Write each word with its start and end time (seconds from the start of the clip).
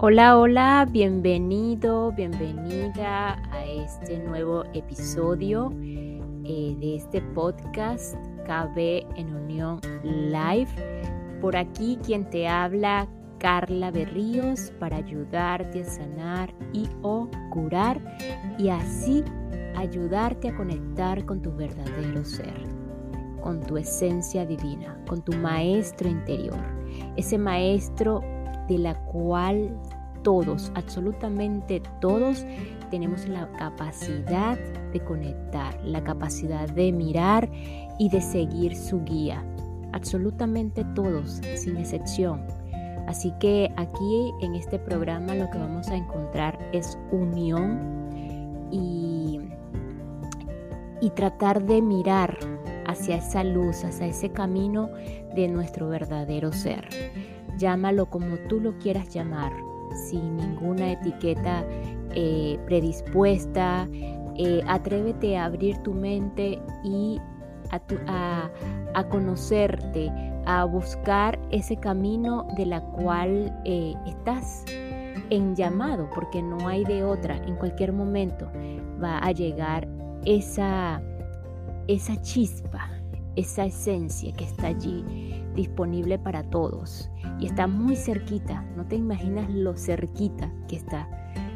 Hola, 0.00 0.38
hola, 0.38 0.86
bienvenido, 0.88 2.12
bienvenida 2.12 3.32
a 3.50 3.64
este 3.64 4.20
nuevo 4.20 4.62
episodio 4.72 5.72
eh, 5.82 6.76
de 6.78 6.94
este 6.94 7.20
podcast 7.20 8.14
KB 8.46 8.78
en 9.16 9.34
Unión 9.34 9.80
Live. 10.04 10.68
Por 11.40 11.56
aquí 11.56 11.98
quien 12.00 12.30
te 12.30 12.46
habla, 12.46 13.08
Carla 13.38 13.90
Berríos, 13.90 14.72
para 14.78 14.98
ayudarte 14.98 15.80
a 15.80 15.84
sanar 15.84 16.54
y 16.72 16.88
o 17.02 17.28
curar 17.50 18.00
y 18.56 18.68
así 18.68 19.24
ayudarte 19.74 20.50
a 20.50 20.56
conectar 20.56 21.26
con 21.26 21.42
tu 21.42 21.52
verdadero 21.56 22.24
ser, 22.24 22.54
con 23.40 23.60
tu 23.62 23.76
esencia 23.76 24.46
divina, 24.46 24.96
con 25.08 25.22
tu 25.22 25.32
maestro 25.32 26.08
interior, 26.08 26.60
ese 27.16 27.36
maestro 27.36 28.22
de 28.68 28.78
la 28.78 28.94
cual 29.06 29.70
todos, 30.28 30.70
absolutamente 30.74 31.80
todos, 32.02 32.44
tenemos 32.90 33.26
la 33.28 33.50
capacidad 33.52 34.58
de 34.92 35.00
conectar, 35.00 35.80
la 35.82 36.04
capacidad 36.04 36.68
de 36.68 36.92
mirar 36.92 37.48
y 37.98 38.10
de 38.10 38.20
seguir 38.20 38.76
su 38.76 39.02
guía. 39.04 39.42
Absolutamente 39.94 40.84
todos, 40.94 41.40
sin 41.54 41.78
excepción. 41.78 42.42
Así 43.06 43.32
que 43.40 43.72
aquí 43.78 44.34
en 44.42 44.54
este 44.54 44.78
programa 44.78 45.34
lo 45.34 45.48
que 45.48 45.56
vamos 45.56 45.88
a 45.88 45.96
encontrar 45.96 46.58
es 46.74 46.98
unión 47.10 48.68
y, 48.70 49.40
y 51.00 51.08
tratar 51.08 51.64
de 51.64 51.80
mirar 51.80 52.36
hacia 52.86 53.16
esa 53.16 53.44
luz, 53.44 53.82
hacia 53.82 54.08
ese 54.08 54.28
camino 54.28 54.90
de 55.34 55.48
nuestro 55.48 55.88
verdadero 55.88 56.52
ser. 56.52 56.86
Llámalo 57.56 58.10
como 58.10 58.36
tú 58.50 58.60
lo 58.60 58.78
quieras 58.78 59.08
llamar, 59.08 59.52
sin 60.08 60.36
ninguna 60.36 60.92
etiqueta 60.92 61.64
eh, 62.14 62.58
predispuesta. 62.66 63.88
Eh, 64.36 64.62
atrévete 64.66 65.36
a 65.36 65.46
abrir 65.46 65.78
tu 65.78 65.92
mente 65.92 66.60
y 66.84 67.20
a, 67.70 68.50
a, 68.94 69.04
conocerte, 69.08 70.10
a 70.46 70.64
buscar 70.64 71.38
ese 71.50 71.76
camino 71.76 72.46
de 72.56 72.66
la 72.66 72.80
cual 72.80 73.52
eh, 73.64 73.94
estás 74.06 74.64
en 75.30 75.54
llamado, 75.56 76.08
porque 76.14 76.40
no 76.40 76.68
hay 76.68 76.84
de 76.84 77.02
otra. 77.02 77.36
En 77.46 77.56
cualquier 77.56 77.92
momento 77.92 78.48
va 79.02 79.18
a 79.18 79.32
llegar 79.32 79.88
esa, 80.24 81.02
esa 81.88 82.20
chispa, 82.22 82.90
esa 83.36 83.66
esencia 83.66 84.32
que 84.32 84.44
está 84.44 84.68
allí 84.68 85.44
disponible 85.54 86.18
para 86.18 86.42
todos 86.44 87.10
y 87.38 87.46
está 87.46 87.66
muy 87.66 87.96
cerquita, 87.96 88.64
no 88.76 88.86
te 88.86 88.96
imaginas 88.96 89.48
lo 89.50 89.76
cerquita 89.76 90.50
que 90.68 90.76
está. 90.76 91.08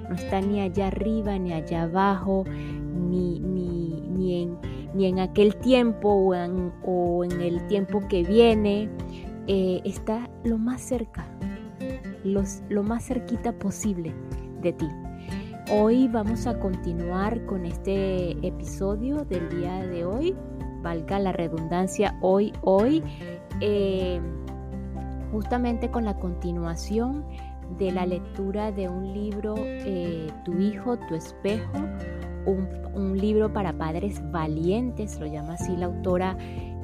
No 0.08 0.14
está 0.16 0.40
ni 0.40 0.60
allá 0.60 0.88
arriba, 0.88 1.38
ni 1.38 1.52
allá 1.52 1.84
abajo, 1.84 2.44
ni, 2.46 3.40
ni, 3.40 4.02
ni, 4.10 4.42
en, 4.42 4.58
ni 4.94 5.06
en 5.06 5.20
aquel 5.20 5.56
tiempo 5.56 6.10
o 6.84 7.24
en, 7.24 7.40
el 7.40 7.66
tiempo 7.66 8.06
que 8.08 8.22
viene. 8.22 8.90
Eh, 9.46 9.80
está 9.84 10.28
lo 10.44 10.58
más 10.58 10.82
cerca, 10.82 11.26
lo 12.24 12.82
más 12.82 13.04
cerquita 13.04 13.52
posible 13.52 14.14
de 14.60 14.72
ti. 14.72 14.88
Hoy 15.70 16.08
vamos 16.08 16.46
a 16.46 16.58
continuar 16.58 17.44
con 17.46 17.64
este 17.64 18.32
episodio 18.46 19.24
del 19.24 19.48
día 19.48 19.86
de 19.86 20.04
hoy, 20.04 20.34
valga 20.82 21.18
la 21.18 21.32
redundancia, 21.32 22.18
hoy, 22.20 22.52
hoy. 22.62 23.02
Eh, 23.60 24.20
justamente 25.32 25.90
con 25.90 26.04
la 26.04 26.14
continuación 26.14 27.24
de 27.78 27.90
la 27.90 28.06
lectura 28.06 28.70
de 28.70 28.88
un 28.88 29.12
libro, 29.12 29.54
eh, 29.58 30.30
Tu 30.44 30.52
hijo, 30.60 30.98
tu 31.08 31.14
espejo, 31.14 31.78
un, 32.46 33.16
libro 33.18 33.52
para 33.52 33.72
padres 33.72 34.20
valientes, 34.30 35.18
lo 35.18 35.26
llama 35.26 35.54
así 35.54 35.76
la 35.76 35.86
autora 35.86 36.36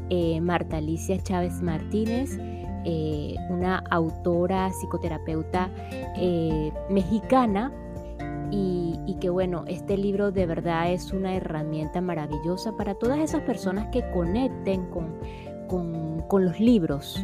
eh, 0.08 0.40
Marta 0.40 0.78
Alicia 0.78 1.18
Chávez 1.18 1.60
Martínez, 1.62 2.38
eh, 2.84 3.34
una 3.50 3.78
autora 3.90 4.70
psicoterapeuta 4.70 5.70
mexicana. 6.90 7.72
Y, 8.50 8.98
y, 9.06 9.16
que 9.16 9.28
bueno, 9.28 9.64
este 9.66 9.98
libro 9.98 10.32
de 10.32 10.46
verdad 10.46 10.90
es 10.90 11.12
una 11.12 11.34
herramienta 11.34 12.00
maravillosa 12.00 12.74
para 12.78 12.94
todas 12.94 13.18
esas 13.18 13.42
personas 13.42 13.88
que 13.88 14.02
conecten 14.10 14.86
con, 14.86 15.18
con, 15.68 16.22
con 16.28 16.46
los 16.46 16.58
libros, 16.58 17.22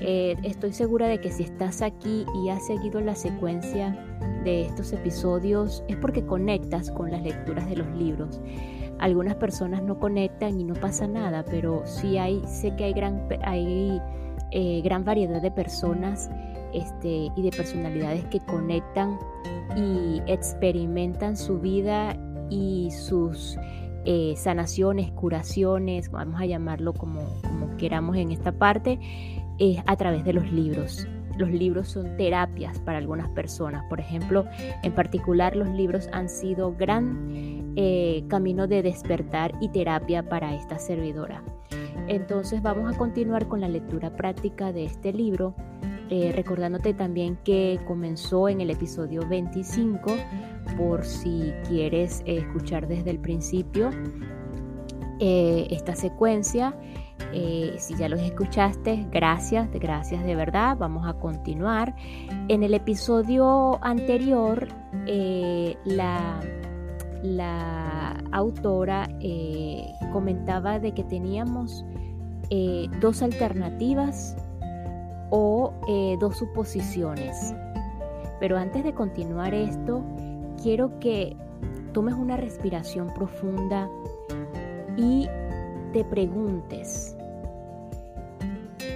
eh, 0.00 0.36
estoy 0.42 0.72
segura 0.72 1.08
de 1.08 1.20
que 1.20 1.30
si 1.30 1.42
estás 1.42 1.82
aquí 1.82 2.24
y 2.42 2.48
has 2.48 2.66
seguido 2.66 3.00
la 3.00 3.14
secuencia 3.14 3.96
de 4.44 4.62
estos 4.62 4.92
episodios 4.92 5.84
es 5.88 5.96
porque 5.96 6.24
conectas 6.24 6.90
con 6.90 7.10
las 7.10 7.22
lecturas 7.22 7.68
de 7.68 7.76
los 7.76 7.88
libros. 7.96 8.40
Algunas 8.98 9.34
personas 9.36 9.82
no 9.82 9.98
conectan 9.98 10.60
y 10.60 10.64
no 10.64 10.74
pasa 10.74 11.06
nada, 11.06 11.44
pero 11.44 11.82
sí 11.86 12.18
hay, 12.18 12.42
sé 12.46 12.74
que 12.76 12.84
hay 12.84 12.92
gran, 12.92 13.26
hay, 13.42 14.00
eh, 14.50 14.80
gran 14.82 15.04
variedad 15.04 15.40
de 15.40 15.50
personas 15.50 16.30
este, 16.74 17.30
y 17.34 17.42
de 17.42 17.50
personalidades 17.50 18.24
que 18.26 18.40
conectan 18.40 19.18
y 19.76 20.20
experimentan 20.26 21.36
su 21.36 21.60
vida 21.60 22.16
y 22.50 22.90
sus 22.90 23.56
eh, 24.04 24.34
sanaciones, 24.36 25.10
curaciones, 25.12 26.10
vamos 26.10 26.40
a 26.40 26.46
llamarlo 26.46 26.92
como, 26.92 27.20
como 27.42 27.76
queramos 27.76 28.16
en 28.16 28.32
esta 28.32 28.52
parte, 28.52 28.98
es 29.60 29.78
a 29.86 29.96
través 29.96 30.24
de 30.24 30.32
los 30.32 30.50
libros. 30.50 31.06
Los 31.38 31.50
libros 31.50 31.88
son 31.88 32.16
terapias 32.16 32.78
para 32.80 32.98
algunas 32.98 33.28
personas. 33.30 33.84
Por 33.88 34.00
ejemplo, 34.00 34.44
en 34.82 34.92
particular 34.92 35.54
los 35.56 35.68
libros 35.68 36.08
han 36.12 36.28
sido 36.28 36.74
gran 36.76 37.72
eh, 37.76 38.24
camino 38.28 38.66
de 38.66 38.82
despertar 38.82 39.52
y 39.60 39.68
terapia 39.68 40.28
para 40.28 40.54
esta 40.54 40.78
servidora. 40.78 41.42
Entonces 42.08 42.60
vamos 42.60 42.92
a 42.92 42.98
continuar 42.98 43.46
con 43.46 43.60
la 43.60 43.68
lectura 43.68 44.16
práctica 44.16 44.72
de 44.72 44.84
este 44.84 45.12
libro, 45.12 45.54
eh, 46.10 46.32
recordándote 46.34 46.92
también 46.92 47.38
que 47.44 47.78
comenzó 47.86 48.48
en 48.48 48.60
el 48.60 48.70
episodio 48.70 49.26
25, 49.28 50.16
por 50.76 51.04
si 51.04 51.52
quieres 51.68 52.22
escuchar 52.26 52.88
desde 52.88 53.10
el 53.10 53.18
principio 53.18 53.90
eh, 55.20 55.68
esta 55.70 55.94
secuencia. 55.94 56.74
Eh, 57.32 57.76
si 57.78 57.94
ya 57.96 58.08
los 58.08 58.20
escuchaste, 58.20 59.06
gracias, 59.10 59.70
gracias 59.72 60.24
de 60.24 60.34
verdad. 60.34 60.76
Vamos 60.78 61.06
a 61.06 61.14
continuar. 61.14 61.94
En 62.48 62.62
el 62.62 62.74
episodio 62.74 63.78
anterior, 63.84 64.68
eh, 65.06 65.76
la, 65.84 66.40
la, 67.22 68.22
autora 68.32 69.08
eh, 69.20 69.86
comentaba 70.12 70.78
de 70.78 70.92
que 70.92 71.04
teníamos 71.04 71.84
dos 73.00 73.22
alternativas 73.22 74.36
o 75.30 75.72
dos 76.18 76.38
suposiciones. 76.38 77.54
Pero 78.40 78.58
antes 78.58 78.82
de 78.82 78.92
continuar 78.92 79.54
esto, 79.54 80.02
quiero 80.60 80.98
que 80.98 81.36
tomes 81.92 82.14
una 82.14 82.36
respiración 82.36 83.08
profunda 83.14 83.88
y 84.96 85.28
te 85.92 86.04
preguntes, 86.04 87.16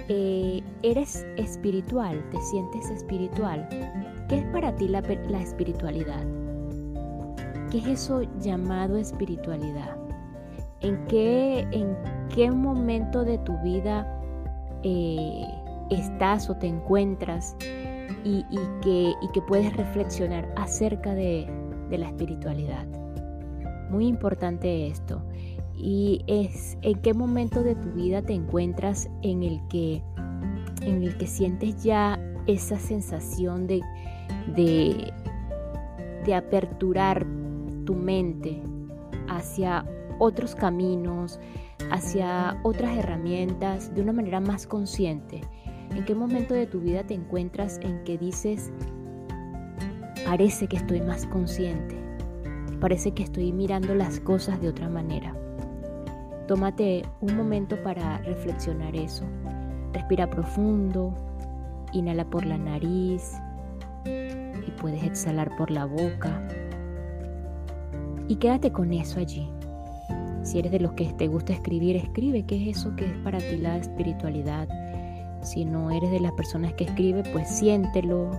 eh, 0.07 0.61
¿eres 0.83 1.25
espiritual? 1.37 2.23
¿Te 2.31 2.39
sientes 2.41 2.89
espiritual? 2.89 3.67
¿Qué 4.29 4.39
es 4.39 4.45
para 4.45 4.75
ti 4.75 4.87
la, 4.87 4.99
espiritualidad? 5.41 6.23
¿Qué 7.69 7.79
es 7.79 7.87
eso 7.87 8.21
llamado 8.39 8.97
espiritualidad? 8.97 9.97
¿En 10.81 11.05
qué, 11.07 11.67
en 11.71 11.97
qué 12.33 12.51
momento 12.51 13.23
de 13.23 13.37
tu 13.39 13.57
vida 13.61 14.21
eh, 14.83 15.45
estás 15.89 16.49
o 16.49 16.55
te 16.55 16.67
encuentras 16.67 17.55
y, 18.23 18.43
que, 18.81 19.13
que, 19.33 19.41
puedes 19.41 19.75
reflexionar 19.75 20.51
acerca 20.55 21.13
de 21.13 21.47
la 21.89 22.07
espiritualidad? 22.07 22.85
Muy 23.89 24.07
importante 24.07 24.87
esto 24.87 25.21
y 25.77 26.23
es 26.27 26.77
en 26.81 26.99
qué 27.01 27.13
momento 27.13 27.63
de 27.63 27.75
tu 27.75 27.91
vida 27.91 28.21
te 28.21 28.33
encuentras 28.33 29.09
en 29.21 29.43
el 29.43 29.61
que, 29.67 30.01
en 30.81 31.03
el 31.03 31.17
que 31.17 31.27
sientes 31.27 31.83
ya 31.83 32.19
esa 32.47 32.79
sensación 32.79 33.67
de, 33.67 33.81
de, 34.55 35.13
de 36.25 36.35
aperturar 36.35 37.25
tu 37.85 37.95
mente 37.95 38.61
hacia 39.27 39.85
otros 40.19 40.55
caminos, 40.55 41.39
hacia 41.91 42.59
otras 42.63 42.97
herramientas 42.97 43.93
de 43.93 44.01
una 44.01 44.13
manera 44.13 44.39
más 44.39 44.65
consciente. 44.65 45.41
¿En 45.91 46.05
qué 46.05 46.15
momento 46.15 46.53
de 46.53 46.67
tu 46.67 46.79
vida 46.79 47.03
te 47.03 47.13
encuentras 47.13 47.79
en 47.81 48.03
que 48.03 48.17
dices, 48.17 48.71
parece 50.25 50.67
que 50.67 50.77
estoy 50.77 51.01
más 51.01 51.25
consciente, 51.27 51.95
parece 52.79 53.11
que 53.11 53.23
estoy 53.23 53.51
mirando 53.51 53.93
las 53.93 54.19
cosas 54.19 54.59
de 54.61 54.69
otra 54.69 54.89
manera? 54.89 55.35
Tómate 56.47 57.03
un 57.21 57.35
momento 57.35 57.81
para 57.81 58.19
reflexionar 58.19 58.95
eso. 58.95 59.25
Respira 59.93 60.29
profundo, 60.29 61.13
inhala 61.91 62.25
por 62.25 62.45
la 62.45 62.57
nariz, 62.57 63.33
y 64.05 64.71
puedes 64.79 65.03
exhalar 65.03 65.55
por 65.57 65.71
la 65.71 65.85
boca. 65.85 66.47
Y 68.27 68.35
quédate 68.35 68.71
con 68.71 68.93
eso 68.93 69.19
allí. 69.19 69.49
Si 70.43 70.59
eres 70.59 70.71
de 70.71 70.79
los 70.79 70.93
que 70.93 71.05
te 71.13 71.27
gusta 71.27 71.53
escribir, 71.53 71.95
escribe 71.95 72.43
qué 72.43 72.69
es 72.69 72.77
eso 72.77 72.95
que 72.95 73.05
es 73.05 73.17
para 73.23 73.39
ti 73.39 73.57
la 73.57 73.77
espiritualidad. 73.77 74.67
Si 75.41 75.65
no 75.65 75.89
eres 75.89 76.11
de 76.11 76.19
las 76.19 76.33
personas 76.33 76.73
que 76.73 76.83
escribe, 76.83 77.23
pues 77.31 77.47
siéntelo, 77.49 78.29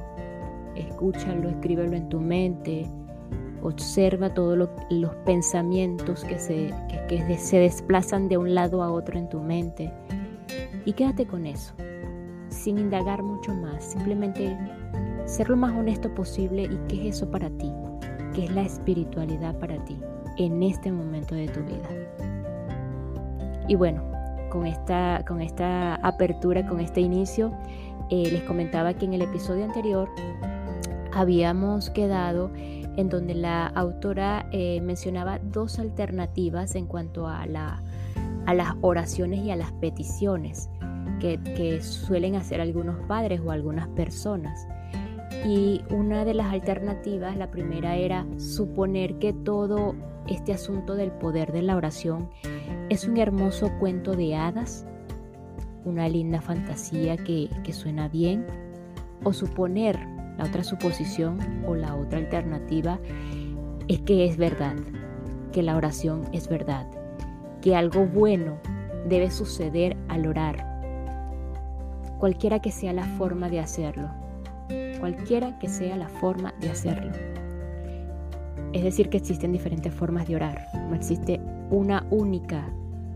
escúchalo, 0.77 1.49
escríbelo 1.49 1.97
en 1.97 2.09
tu 2.09 2.21
mente, 2.21 2.89
observa 3.67 4.33
todos 4.33 4.69
los 4.91 5.15
pensamientos 5.25 6.25
que 6.25 6.39
se, 6.39 6.75
que 7.09 7.39
se 7.39 7.59
desplazan 7.59 8.29
de 8.29 8.39
un 8.39 8.55
lado 8.55 8.83
a 8.83 8.91
otro 8.91 9.19
en 9.19 9.29
tu 9.29 9.41
mente 9.41 9.93
y 10.85 10.93
quédate 10.93 11.27
con 11.27 11.47
eso, 11.47 11.75
sin 12.49 12.79
indagar 12.79 13.23
mucho 13.23 13.53
más, 13.53 13.85
simplemente 13.85 14.57
ser 15.25 15.51
lo 15.51 15.57
más 15.57 15.77
honesto 15.77 16.15
posible 16.15 16.63
y 16.63 16.79
qué 16.89 17.09
es 17.09 17.17
eso 17.17 17.31
para 17.31 17.51
ti, 17.51 17.73
qué 18.35 18.45
es 18.45 18.51
la 18.53 18.63
espiritualidad 18.63 19.59
para 19.59 19.85
ti 19.85 19.99
en 20.39 20.63
este 20.63 20.93
momento 20.93 21.35
de 21.35 21.49
tu 21.49 21.61
vida. 21.65 21.89
Y 23.69 23.75
bueno, 23.75 24.03
con 24.51 24.65
esta, 24.67 25.25
con 25.27 25.41
esta 25.41 25.97
apertura, 25.97 26.67
con 26.69 26.79
este 26.79 27.01
inicio, 27.01 27.51
eh, 28.11 28.31
les 28.31 28.43
comentaba 28.45 28.95
que 28.95 29.07
en 29.07 29.15
el 29.15 29.23
episodio 29.23 29.65
anterior 29.65 30.09
habíamos 31.13 31.91
quedado 31.91 32.51
en 32.97 33.09
donde 33.09 33.35
la 33.35 33.67
autora 33.67 34.49
eh, 34.53 34.81
mencionaba 34.81 35.39
dos 35.39 35.79
alternativas 35.79 36.75
en 36.75 36.87
cuanto 36.87 37.27
a, 37.27 37.47
la, 37.47 37.83
a 38.47 38.55
las 38.55 38.75
oraciones 38.81 39.41
y 39.41 39.51
a 39.51 39.57
las 39.57 39.73
peticiones 39.73 40.69
que, 41.21 41.81
suelen 41.83 42.37
hacer 42.37 42.61
algunos 42.61 42.97
padres 43.07 43.41
o 43.45 43.51
algunas 43.51 43.89
personas. 43.89 44.67
Y 45.45 45.83
una 45.91 46.25
de 46.25 46.35
las 46.35 46.53
alternativas, 46.53 47.37
la 47.37 47.51
primera 47.51 47.97
era 47.97 48.27
suponer 48.39 49.19
que 49.19 49.33
todo 49.33 49.95
este 50.27 50.53
asunto 50.53 50.95
del 50.95 51.13
poder 51.13 51.53
de 51.53 51.63
la 51.63 51.77
oración 51.77 52.31
es 52.89 53.07
un 53.07 53.17
hermoso 53.17 53.71
cuento 53.79 54.15
de 54.15 54.35
hadas, 54.35 54.87
una 55.85 56.09
linda 56.09 56.41
fantasía 56.41 57.17
que 57.17 57.73
suena 57.73 58.09
bien, 58.09 58.47
o 59.25 59.33
suponer, 59.33 59.99
la 60.39 60.45
otra 60.45 60.65
suposición 60.65 61.39
o 61.67 61.75
la 61.75 61.95
otra 61.95 62.19
alternativa 62.19 62.99
es 63.89 64.01
que 64.01 64.27
es 64.27 64.37
verdad, 64.37 64.75
que 65.53 65.63
la 65.63 65.77
oración 65.77 66.23
es 66.33 66.49
verdad, 66.49 66.87
que 67.63 67.75
algo 67.75 68.07
bueno 68.07 68.59
debe 69.09 69.31
suceder 69.31 69.97
al 70.09 70.27
orar, 70.27 70.65
cualquiera 72.19 72.61
que 72.61 72.71
sea 72.71 72.93
la 72.93 73.05
forma 73.05 73.49
de 73.49 73.61
hacerlo, 73.61 74.11
cualquiera 75.01 75.59
que 75.59 75.69
sea 75.69 75.97
la 75.97 76.09
forma 76.09 76.53
de 76.61 76.71
hacerlo. 76.71 77.13
Es 78.73 78.83
decir, 78.83 79.09
que 79.09 79.17
existen 79.17 79.53
diferentes 79.53 79.95
formas 79.95 80.27
de 80.27 80.37
orar, 80.37 80.67
no 80.75 80.95
existe 80.95 81.41
una 81.71 82.07
única 82.11 82.69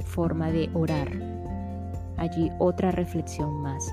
forma 0.05 0.51
de 0.51 0.71
orar. 0.75 1.09
Allí 2.17 2.51
otra 2.59 2.91
reflexión 2.91 3.61
más. 3.61 3.93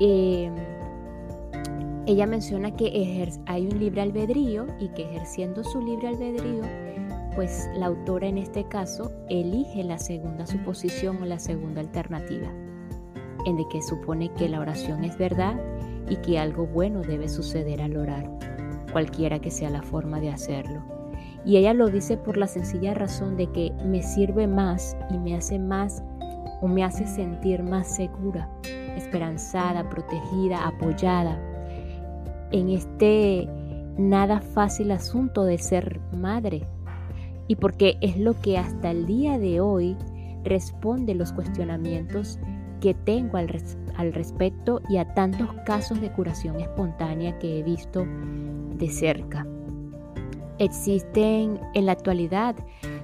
Eh, 0.00 0.50
ella 2.06 2.26
menciona 2.26 2.74
que 2.74 3.30
hay 3.46 3.66
un 3.66 3.78
libre 3.78 4.02
albedrío 4.02 4.66
y 4.80 4.88
que 4.88 5.04
ejerciendo 5.04 5.62
su 5.62 5.80
libre 5.80 6.08
albedrío, 6.08 6.62
pues 7.36 7.68
la 7.76 7.86
autora 7.86 8.26
en 8.26 8.38
este 8.38 8.64
caso 8.64 9.12
elige 9.28 9.84
la 9.84 9.98
segunda 9.98 10.46
suposición 10.46 11.22
o 11.22 11.26
la 11.26 11.38
segunda 11.38 11.80
alternativa, 11.80 12.48
en 13.46 13.56
de 13.56 13.64
que 13.70 13.80
supone 13.82 14.32
que 14.34 14.48
la 14.48 14.60
oración 14.60 15.04
es 15.04 15.16
verdad 15.16 15.60
y 16.08 16.16
que 16.16 16.40
algo 16.40 16.66
bueno 16.66 17.02
debe 17.02 17.28
suceder 17.28 17.80
al 17.80 17.96
orar, 17.96 18.28
cualquiera 18.90 19.38
que 19.38 19.52
sea 19.52 19.70
la 19.70 19.82
forma 19.82 20.18
de 20.18 20.30
hacerlo. 20.30 20.82
Y 21.44 21.56
ella 21.56 21.72
lo 21.72 21.86
dice 21.86 22.16
por 22.16 22.36
la 22.36 22.48
sencilla 22.48 22.94
razón 22.94 23.36
de 23.36 23.46
que 23.52 23.72
me 23.84 24.02
sirve 24.02 24.48
más 24.48 24.96
y 25.08 25.18
me 25.18 25.36
hace 25.36 25.58
más 25.60 26.02
o 26.60 26.66
me 26.66 26.82
hace 26.82 27.06
sentir 27.06 27.62
más 27.62 27.94
segura, 27.94 28.48
esperanzada, 28.96 29.88
protegida, 29.88 30.66
apoyada 30.66 31.40
en 32.52 32.68
este 32.70 33.48
nada 33.98 34.40
fácil 34.40 34.90
asunto 34.90 35.44
de 35.44 35.58
ser 35.58 36.00
madre 36.12 36.66
y 37.48 37.56
porque 37.56 37.98
es 38.00 38.16
lo 38.18 38.34
que 38.40 38.58
hasta 38.58 38.90
el 38.90 39.06
día 39.06 39.38
de 39.38 39.60
hoy 39.60 39.96
responde 40.44 41.14
los 41.14 41.32
cuestionamientos 41.32 42.38
que 42.80 42.94
tengo 42.94 43.36
al, 43.36 43.62
al, 43.96 44.12
respecto 44.12 44.80
y 44.88 44.96
a 44.96 45.14
tantos 45.14 45.48
casos 45.66 46.00
de 46.00 46.10
curación 46.12 46.60
espontánea 46.60 47.38
que 47.38 47.58
he 47.58 47.62
visto 47.62 48.06
de 48.76 48.88
cerca. 48.88 49.46
Existen 50.58 51.60
en 51.74 51.86
la 51.86 51.92
actualidad 51.92 52.54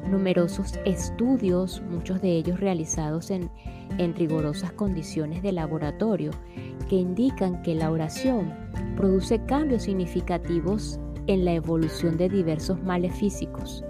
numerosos 0.08 0.78
estudios, 0.84 1.82
muchos 1.90 2.20
de 2.20 2.32
ellos 2.32 2.60
realizados 2.60 3.30
en, 3.30 3.50
en 3.98 4.14
rigurosas 4.14 4.72
condiciones 4.72 5.42
de 5.42 5.52
laboratorio, 5.52 6.30
que 6.88 6.96
indican 6.96 7.62
que 7.62 7.74
la 7.74 7.90
oración 7.90 8.52
produce 8.96 9.44
cambios 9.44 9.84
significativos 9.84 10.98
en 11.26 11.44
la 11.44 11.52
evolución 11.52 12.16
de 12.16 12.28
diversos 12.28 12.82
males 12.82 13.14
físicos. 13.14 13.84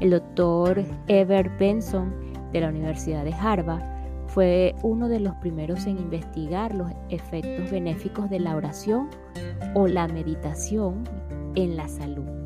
El 0.00 0.10
doctor 0.10 0.84
Ever 1.06 1.50
Benson 1.58 2.12
de 2.52 2.60
la 2.60 2.68
Universidad 2.68 3.24
de 3.24 3.32
Harvard 3.32 3.82
fue 4.26 4.74
uno 4.82 5.08
de 5.08 5.20
los 5.20 5.34
primeros 5.36 5.86
en 5.86 5.98
investigar 5.98 6.74
los 6.74 6.90
efectos 7.08 7.70
benéficos 7.70 8.28
de 8.28 8.40
la 8.40 8.56
oración 8.56 9.08
o 9.74 9.86
la 9.86 10.08
meditación 10.08 11.04
en 11.54 11.76
la 11.76 11.88
salud. 11.88 12.45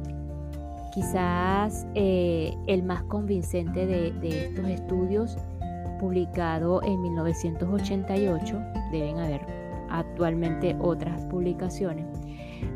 Quizás 0.92 1.87
eh, 1.94 2.56
el 2.66 2.82
más 2.82 3.02
convincente 3.04 3.87
de, 3.87 4.46
estos 4.46 4.69
estudios, 4.69 5.37
publicado 5.98 6.82
en 6.82 7.00
1988, 7.02 8.60
deben 8.90 9.19
haber 9.19 9.40
actualmente 9.88 10.76
otras 10.81 11.25
publicaciones, 11.26 12.06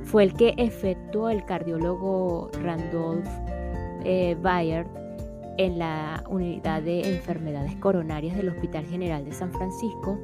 fue 0.02 0.24
el 0.24 0.34
que 0.34 0.54
efectuó 0.56 1.30
el 1.30 1.44
cardiólogo 1.44 2.50
Randolph 2.62 3.26
eh, 4.04 4.36
Bayard 4.40 4.86
en 5.56 5.78
la 5.78 6.22
unidad 6.28 6.82
de 6.82 7.16
enfermedades 7.16 7.74
coronarias 7.76 8.36
del 8.36 8.48
Hospital 8.48 8.84
General 8.86 9.24
de 9.24 9.32
San 9.32 9.52
Francisco 9.52 10.18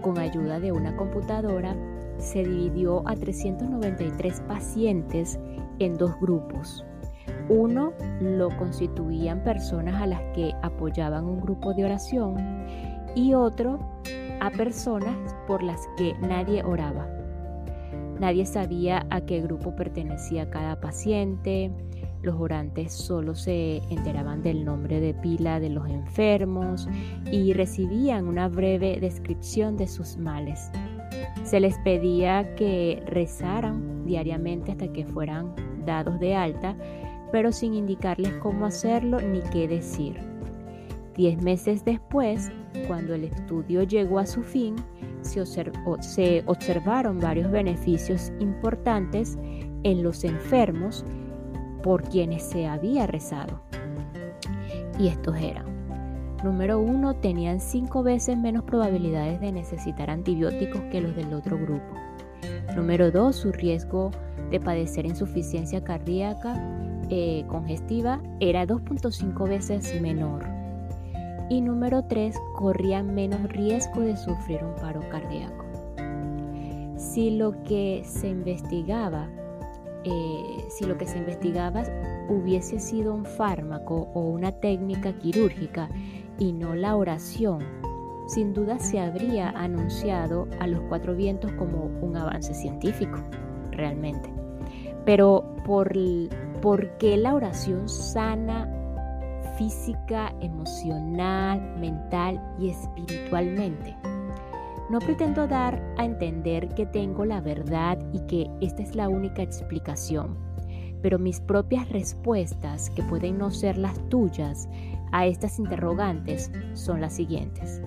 con 0.00 0.18
ayuda 0.18 0.60
de 0.60 0.72
una 0.72 0.96
computadora 0.96 1.76
se 2.18 2.44
dividió 2.44 3.06
a 3.08 3.14
393 3.14 4.40
pacientes 4.42 5.38
en 5.78 5.96
dos 5.96 6.18
grupos. 6.20 6.84
Uno 7.50 7.92
lo 8.20 8.56
constituían 8.56 9.42
personas 9.42 10.00
a 10.00 10.06
las 10.06 10.22
que 10.34 10.54
apoyaban 10.62 11.24
un 11.24 11.40
grupo 11.40 11.74
de 11.74 11.84
oración 11.84 12.36
y 13.16 13.34
otro 13.34 13.80
a 14.40 14.50
personas 14.50 15.34
por 15.48 15.62
las 15.62 15.80
que 15.96 16.14
nadie 16.20 16.62
oraba. 16.62 17.08
Nadie 18.20 18.46
sabía 18.46 19.04
a 19.10 19.22
qué 19.22 19.40
grupo 19.40 19.74
pertenecía 19.74 20.48
cada 20.48 20.80
paciente, 20.80 21.72
los 22.22 22.38
orantes 22.38 22.92
solo 22.92 23.34
se 23.34 23.78
enteraban 23.90 24.42
del 24.42 24.64
nombre 24.64 25.00
de 25.00 25.14
pila 25.14 25.58
de 25.58 25.70
los 25.70 25.88
enfermos 25.88 26.86
y 27.32 27.52
recibían 27.54 28.28
una 28.28 28.48
breve 28.48 29.00
descripción 29.00 29.76
de 29.76 29.88
sus 29.88 30.18
males. 30.18 30.70
Se 31.44 31.58
les 31.58 31.78
pedía 31.78 32.54
que 32.54 33.02
rezaran 33.06 34.04
diariamente 34.04 34.72
hasta 34.72 34.92
que 34.92 35.06
fueran 35.06 35.54
dados 35.86 36.20
de 36.20 36.36
alta, 36.36 36.76
pero 37.32 37.52
sin 37.52 37.74
indicarles 37.74 38.32
cómo 38.34 38.66
hacerlo 38.66 39.20
ni 39.20 39.40
qué 39.52 39.68
decir. 39.68 40.18
Diez 41.16 41.40
meses 41.42 41.84
después, 41.84 42.50
cuando 42.86 43.14
el 43.14 43.24
estudio 43.24 43.82
llegó 43.82 44.18
a 44.18 44.26
su 44.26 44.42
fin, 44.42 44.76
se, 45.22 46.42
observaron 46.46 47.18
varios 47.18 47.50
beneficios 47.50 48.32
importantes 48.40 49.38
en 49.82 50.02
los 50.02 50.24
enfermos 50.24 51.04
por 51.82 52.02
quienes 52.04 52.42
se 52.42 52.66
había 52.66 53.06
rezado. 53.06 53.60
Y 54.98 55.08
estos 55.08 55.36
eran, 55.36 55.66
número 56.44 56.78
uno, 56.78 57.16
tenían 57.16 57.60
cinco 57.60 58.02
veces 58.02 58.36
menos 58.36 58.64
probabilidades 58.64 59.40
de 59.40 59.52
necesitar 59.52 60.10
antibióticos 60.10 60.80
que 60.90 61.00
los 61.00 61.14
del 61.16 61.34
otro 61.34 61.58
grupo. 61.58 61.94
Número 62.76 63.10
dos, 63.10 63.36
su 63.36 63.52
riesgo 63.52 64.10
de 64.50 64.60
padecer 64.60 65.06
insuficiencia 65.06 65.82
cardíaca 65.82 66.54
eh, 67.10 67.44
congestiva 67.48 68.20
era 68.38 68.66
2.5 68.66 69.48
veces 69.48 70.00
menor 70.00 70.46
y 71.50 71.60
número 71.60 72.04
3 72.04 72.36
corrían 72.54 73.12
menos 73.12 73.42
riesgo 73.42 74.00
de 74.02 74.16
sufrir 74.16 74.62
un 74.62 74.74
paro 74.76 75.00
cardíaco. 75.10 75.64
Si 76.96 77.36
lo 77.36 77.60
que 77.64 78.02
se 78.04 78.28
investigaba, 78.28 79.28
eh, 80.04 80.64
si 80.68 80.86
lo 80.86 80.96
que 80.96 81.06
se 81.06 81.18
investigaba 81.18 81.82
hubiese 82.28 82.78
sido 82.78 83.12
un 83.12 83.24
fármaco 83.24 84.08
o 84.14 84.20
una 84.20 84.52
técnica 84.52 85.12
quirúrgica 85.18 85.88
y 86.38 86.52
no 86.52 86.76
la 86.76 86.94
oración, 86.94 87.58
sin 88.28 88.54
duda 88.54 88.78
se 88.78 89.00
habría 89.00 89.50
anunciado 89.50 90.46
a 90.60 90.68
los 90.68 90.80
cuatro 90.82 91.16
vientos 91.16 91.50
como 91.54 91.86
un 92.00 92.16
avance 92.16 92.54
científico 92.54 93.18
realmente. 93.72 94.32
Pero 95.04 95.56
por, 95.64 95.96
¿por 96.60 96.98
qué 96.98 97.16
la 97.16 97.34
oración 97.34 97.88
sana 97.88 98.68
física, 99.56 100.34
emocional, 100.40 101.60
mental 101.78 102.40
y 102.58 102.70
espiritualmente? 102.70 103.96
No 104.90 104.98
pretendo 104.98 105.46
dar 105.46 105.80
a 105.96 106.04
entender 106.04 106.68
que 106.70 106.84
tengo 106.84 107.24
la 107.24 107.40
verdad 107.40 107.98
y 108.12 108.20
que 108.26 108.50
esta 108.60 108.82
es 108.82 108.94
la 108.94 109.08
única 109.08 109.42
explicación, 109.42 110.36
pero 111.00 111.18
mis 111.18 111.40
propias 111.40 111.88
respuestas, 111.88 112.90
que 112.90 113.02
pueden 113.04 113.38
no 113.38 113.50
ser 113.50 113.78
las 113.78 113.96
tuyas, 114.08 114.68
a 115.12 115.26
estas 115.26 115.58
interrogantes 115.58 116.50
son 116.74 117.00
las 117.00 117.14
siguientes. 117.14 117.80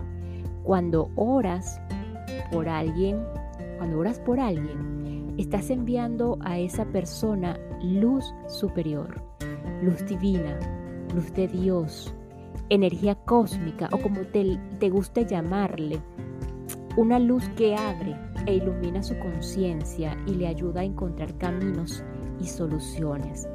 Cuando 0.64 1.10
oras 1.16 1.80
por 2.52 2.70
alguien, 2.70 3.22
cuando 3.78 4.00
oras 4.00 4.20
por 4.20 4.40
alguien, 4.40 5.03
estás 5.38 5.70
enviando 5.70 6.38
a 6.42 6.60
esa 6.60 6.86
persona 6.86 7.60
luz 7.82 8.34
superior, 8.48 9.22
luz 9.82 10.06
divina, 10.06 10.60
luz 11.14 11.34
de 11.34 11.48
Dios, 11.48 12.14
energía 12.70 13.16
cósmica 13.16 13.90
o 13.92 13.98
como 13.98 14.22
te, 14.22 14.60
te 14.80 14.90
guste 14.90 15.26
llamarle, 15.26 16.00
una 16.96 17.20
luz 17.20 17.48
que 17.50 17.76
abre 17.76 18.16
e 18.46 18.56
ilumina 18.56 19.02
su 19.02 19.18
conciencia 19.20 20.18
y 20.28 20.36
le 20.36 20.48
ayuda 20.48 20.82
a 20.82 20.86
encontrar 20.86 21.38
caminos 21.38 22.04
y 22.40 22.46
soluciones. 22.46 23.48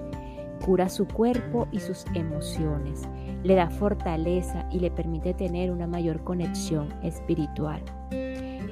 Cura 0.65 0.89
su 0.89 1.07
cuerpo 1.07 1.69
y 1.71 1.79
sus 1.79 2.05
emociones, 2.15 3.09
le 3.45 3.55
da 3.55 3.71
fortaleza 3.71 4.69
y 4.73 4.81
le 4.81 4.91
permite 4.91 5.35
tener 5.35 5.71
una 5.71 5.87
mayor 5.87 6.25
conexión 6.25 6.89
espiritual. 7.03 7.81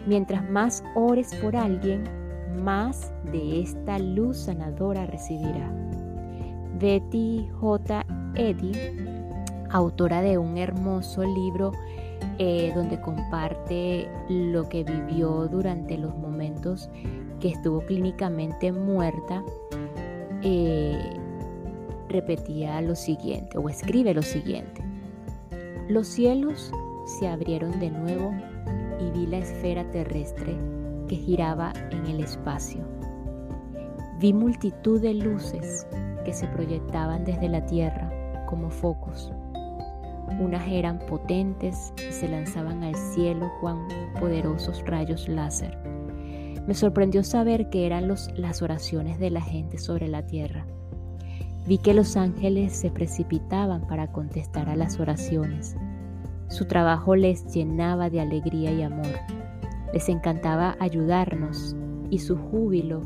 Mientras 0.06 0.48
más 0.50 0.82
ores 0.94 1.34
por 1.36 1.56
alguien, 1.56 2.04
más 2.62 3.12
de 3.32 3.60
esta 3.60 3.98
luz 3.98 4.38
sanadora 4.38 5.06
recibirá. 5.06 5.70
Betty 6.78 7.48
J. 7.60 8.04
Eddy, 8.34 8.72
autora 9.70 10.20
de 10.20 10.38
un 10.38 10.58
hermoso 10.58 11.24
libro 11.24 11.72
eh, 12.38 12.72
donde 12.74 13.00
comparte 13.00 14.08
lo 14.28 14.68
que 14.68 14.84
vivió 14.84 15.48
durante 15.48 15.96
los 15.96 16.14
momentos 16.16 16.90
que 17.40 17.48
estuvo 17.48 17.80
clínicamente 17.80 18.72
muerta, 18.72 19.42
eh, 20.42 20.98
repetía 22.08 22.80
lo 22.82 22.94
siguiente 22.94 23.56
o 23.58 23.68
escribe 23.68 24.12
lo 24.12 24.22
siguiente. 24.22 24.82
Los 25.88 26.08
cielos 26.08 26.70
se 27.18 27.28
abrieron 27.28 27.78
de 27.80 27.90
nuevo 27.90 28.32
y 29.00 29.10
vi 29.18 29.26
la 29.26 29.38
esfera 29.38 29.90
terrestre 29.90 30.56
que 31.06 31.16
giraba 31.16 31.72
en 31.90 32.06
el 32.06 32.20
espacio. 32.20 32.84
Vi 34.18 34.32
multitud 34.32 35.00
de 35.00 35.14
luces 35.14 35.86
que 36.24 36.32
se 36.32 36.46
proyectaban 36.48 37.24
desde 37.24 37.48
la 37.48 37.64
tierra 37.66 38.10
como 38.46 38.70
focos 38.70 39.32
unas 40.40 40.66
eran 40.68 40.98
potentes 40.98 41.92
y 41.96 42.12
se 42.12 42.28
lanzaban 42.28 42.82
al 42.82 42.94
cielo 42.94 43.50
con 43.60 43.88
poderosos 44.18 44.84
rayos 44.84 45.28
láser. 45.28 45.78
Me 46.66 46.74
sorprendió 46.74 47.22
saber 47.22 47.70
que 47.70 47.86
eran 47.86 48.08
las 48.08 48.62
oraciones 48.62 49.18
de 49.18 49.30
la 49.30 49.40
gente 49.40 49.78
sobre 49.78 50.08
la 50.08 50.26
tierra. 50.26 50.66
Vi 51.66 51.78
que 51.78 51.94
los 51.94 52.16
ángeles 52.16 52.74
se 52.74 52.90
precipitaban 52.90 53.86
para 53.86 54.12
contestar 54.12 54.68
a 54.68 54.76
las 54.76 55.00
oraciones. 55.00 55.76
Su 56.48 56.66
trabajo 56.66 57.16
les 57.16 57.46
llenaba 57.52 58.10
de 58.10 58.20
alegría 58.20 58.72
y 58.72 58.82
amor. 58.82 59.35
Les 59.96 60.10
encantaba 60.10 60.76
ayudarnos 60.78 61.74
y 62.10 62.18
su 62.18 62.36
júbilo 62.36 63.00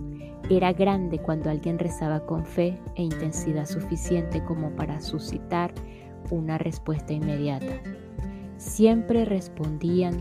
era 0.50 0.72
grande 0.72 1.20
cuando 1.20 1.48
alguien 1.48 1.78
rezaba 1.78 2.26
con 2.26 2.44
fe 2.44 2.80
e 2.96 3.04
intensidad 3.04 3.66
suficiente 3.66 4.42
como 4.42 4.70
para 4.70 5.00
suscitar 5.00 5.72
una 6.32 6.58
respuesta 6.58 7.12
inmediata. 7.12 7.80
Siempre 8.56 9.24
respondían 9.24 10.16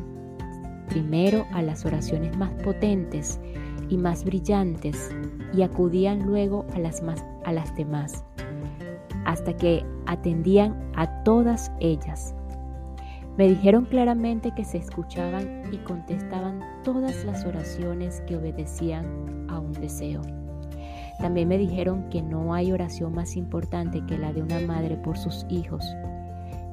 primero 0.89 1.47
a 1.53 1.63
las 1.63 1.85
oraciones 1.87 2.37
más 2.37 2.51
potentes 2.61 3.39
y 3.89 3.97
más 3.97 4.23
brillantes 4.23 5.09
y 5.51 5.63
acudían 5.63 6.27
luego 6.27 6.67
a 6.75 6.77
las, 6.77 7.75
demás, 7.75 8.23
hasta 9.25 9.57
que 9.57 9.83
atendían 10.05 10.91
a 10.95 11.23
todas 11.23 11.71
ellas. 11.79 12.35
Me 13.39 13.47
dijeron 13.47 13.85
claramente 13.85 14.51
que 14.51 14.65
se 14.65 14.79
escuchaban 14.79 15.61
y 15.71 15.77
contestaban 15.77 16.59
todas 16.83 17.23
las 17.23 17.45
oraciones 17.45 18.19
que 18.27 18.35
obedecían 18.35 19.47
a 19.49 19.59
un 19.59 19.71
deseo. 19.71 20.21
También 21.19 21.47
me 21.47 21.57
dijeron 21.57 22.09
que 22.09 22.21
no 22.21 22.53
hay 22.53 22.73
oración 22.73 23.13
más 23.13 23.37
importante 23.37 24.05
que 24.05 24.17
la 24.17 24.33
de 24.33 24.41
una 24.41 24.59
madre 24.59 24.97
por 24.97 25.17
sus 25.17 25.45
hijos. 25.47 25.85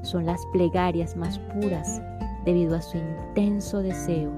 Son 0.02 0.26
las 0.26 0.44
plegarias 0.52 1.14
más 1.14 1.38
puras 1.38 2.02
debido 2.44 2.74
a 2.74 2.82
su 2.82 2.98
intenso 2.98 3.80
deseo 3.80 4.32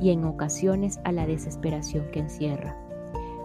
y 0.00 0.10
en 0.10 0.24
ocasiones 0.24 0.98
a 1.04 1.12
la 1.12 1.28
desesperación 1.28 2.10
que 2.10 2.18
encierra. 2.18 2.76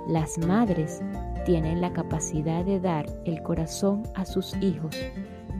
Las 0.08 0.40
madres 0.40 1.04
tienen 1.46 1.82
la 1.82 1.94
capacidad 1.94 2.66
de 2.66 2.80
dar 2.80 3.06
el 3.26 3.44
corazón 3.44 4.02
a 4.16 4.26
sus 4.26 4.56
hijos 4.60 4.98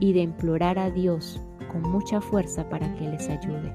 y 0.00 0.12
de 0.12 0.22
implorar 0.22 0.76
a 0.80 0.90
Dios 0.90 1.40
con 1.74 1.90
mucha 1.90 2.22
fuerza 2.22 2.66
para 2.70 2.94
que 2.94 3.06
les 3.06 3.28
ayude. 3.28 3.74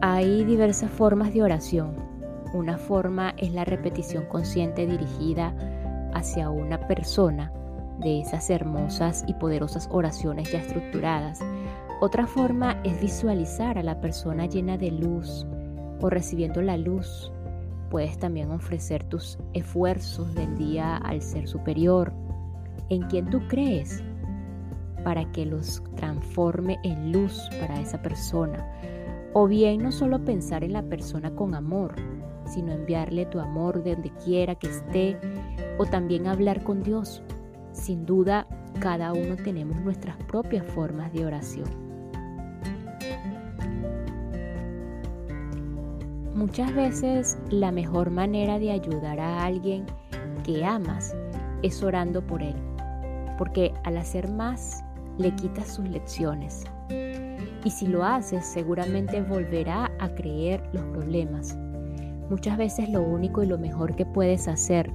Hay 0.00 0.44
diversas 0.44 0.90
formas 0.90 1.34
de 1.34 1.42
oración 1.42 2.10
una 2.52 2.78
forma 2.78 3.34
es 3.36 3.52
la 3.52 3.64
repetición 3.64 4.24
consciente 4.26 4.86
dirigida 4.86 5.54
hacia 6.14 6.50
una 6.50 6.88
persona 6.88 7.52
de 8.00 8.20
esas 8.20 8.50
hermosas 8.50 9.24
y 9.28 9.34
poderosas 9.34 9.88
oraciones 9.92 10.50
ya 10.50 10.58
estructuradas. 10.58 11.40
Otra 12.00 12.26
forma 12.26 12.80
es 12.82 13.00
visualizar 13.00 13.78
a 13.78 13.84
la 13.84 14.00
persona 14.00 14.46
llena 14.46 14.76
de 14.78 14.90
luz 14.90 15.46
o 16.00 16.10
recibiendo 16.10 16.60
la 16.60 16.76
luz. 16.76 17.30
Puedes 17.88 18.18
también 18.18 18.50
ofrecer 18.50 19.04
tus 19.04 19.38
esfuerzos 19.52 20.34
del 20.34 20.56
día 20.56 20.96
al 20.96 21.22
ser 21.22 21.46
superior, 21.46 22.12
en 22.88 23.02
quien 23.02 23.30
tú 23.30 23.46
crees, 23.48 24.02
para 25.04 25.30
que 25.32 25.46
los 25.46 25.82
transforme 25.96 26.78
en 26.82 27.12
luz 27.12 27.48
para 27.60 27.80
esa 27.80 28.00
persona. 28.02 28.66
O 29.32 29.46
bien 29.46 29.82
no 29.82 29.92
solo 29.92 30.24
pensar 30.24 30.64
en 30.64 30.72
la 30.72 30.82
persona 30.82 31.34
con 31.34 31.54
amor, 31.54 31.94
sino 32.46 32.72
enviarle 32.72 33.26
tu 33.26 33.38
amor 33.38 33.82
de 33.82 33.94
donde 33.94 34.10
quiera 34.24 34.54
que 34.54 34.68
esté 34.68 35.18
o 35.78 35.86
también 35.86 36.26
hablar 36.26 36.62
con 36.64 36.82
Dios. 36.82 37.22
Sin 37.72 38.04
duda, 38.04 38.46
cada 38.80 39.12
uno 39.12 39.36
tenemos 39.36 39.80
nuestras 39.82 40.16
propias 40.24 40.66
formas 40.66 41.12
de 41.12 41.26
oración. 41.26 41.90
Muchas 46.34 46.74
veces 46.74 47.38
la 47.50 47.70
mejor 47.70 48.10
manera 48.10 48.58
de 48.58 48.70
ayudar 48.72 49.20
a 49.20 49.44
alguien 49.44 49.84
que 50.42 50.64
amas 50.64 51.14
es 51.62 51.82
orando 51.82 52.26
por 52.26 52.42
él, 52.42 52.56
porque 53.36 53.74
al 53.84 53.98
hacer 53.98 54.30
más 54.30 54.82
le 55.20 55.34
quitas 55.34 55.68
sus 55.68 55.88
lecciones. 55.88 56.64
Y 57.64 57.70
si 57.70 57.86
lo 57.86 58.04
haces, 58.04 58.44
seguramente 58.46 59.20
volverá 59.22 59.90
a 59.98 60.08
creer 60.14 60.62
los 60.72 60.82
problemas 60.84 61.56
Muchas 62.30 62.56
veces 62.56 62.88
lo 62.88 63.02
único 63.02 63.42
y 63.42 63.46
lo 63.46 63.58
mejor 63.58 63.96
que 63.96 64.06
puedes 64.06 64.46
hacer 64.46 64.88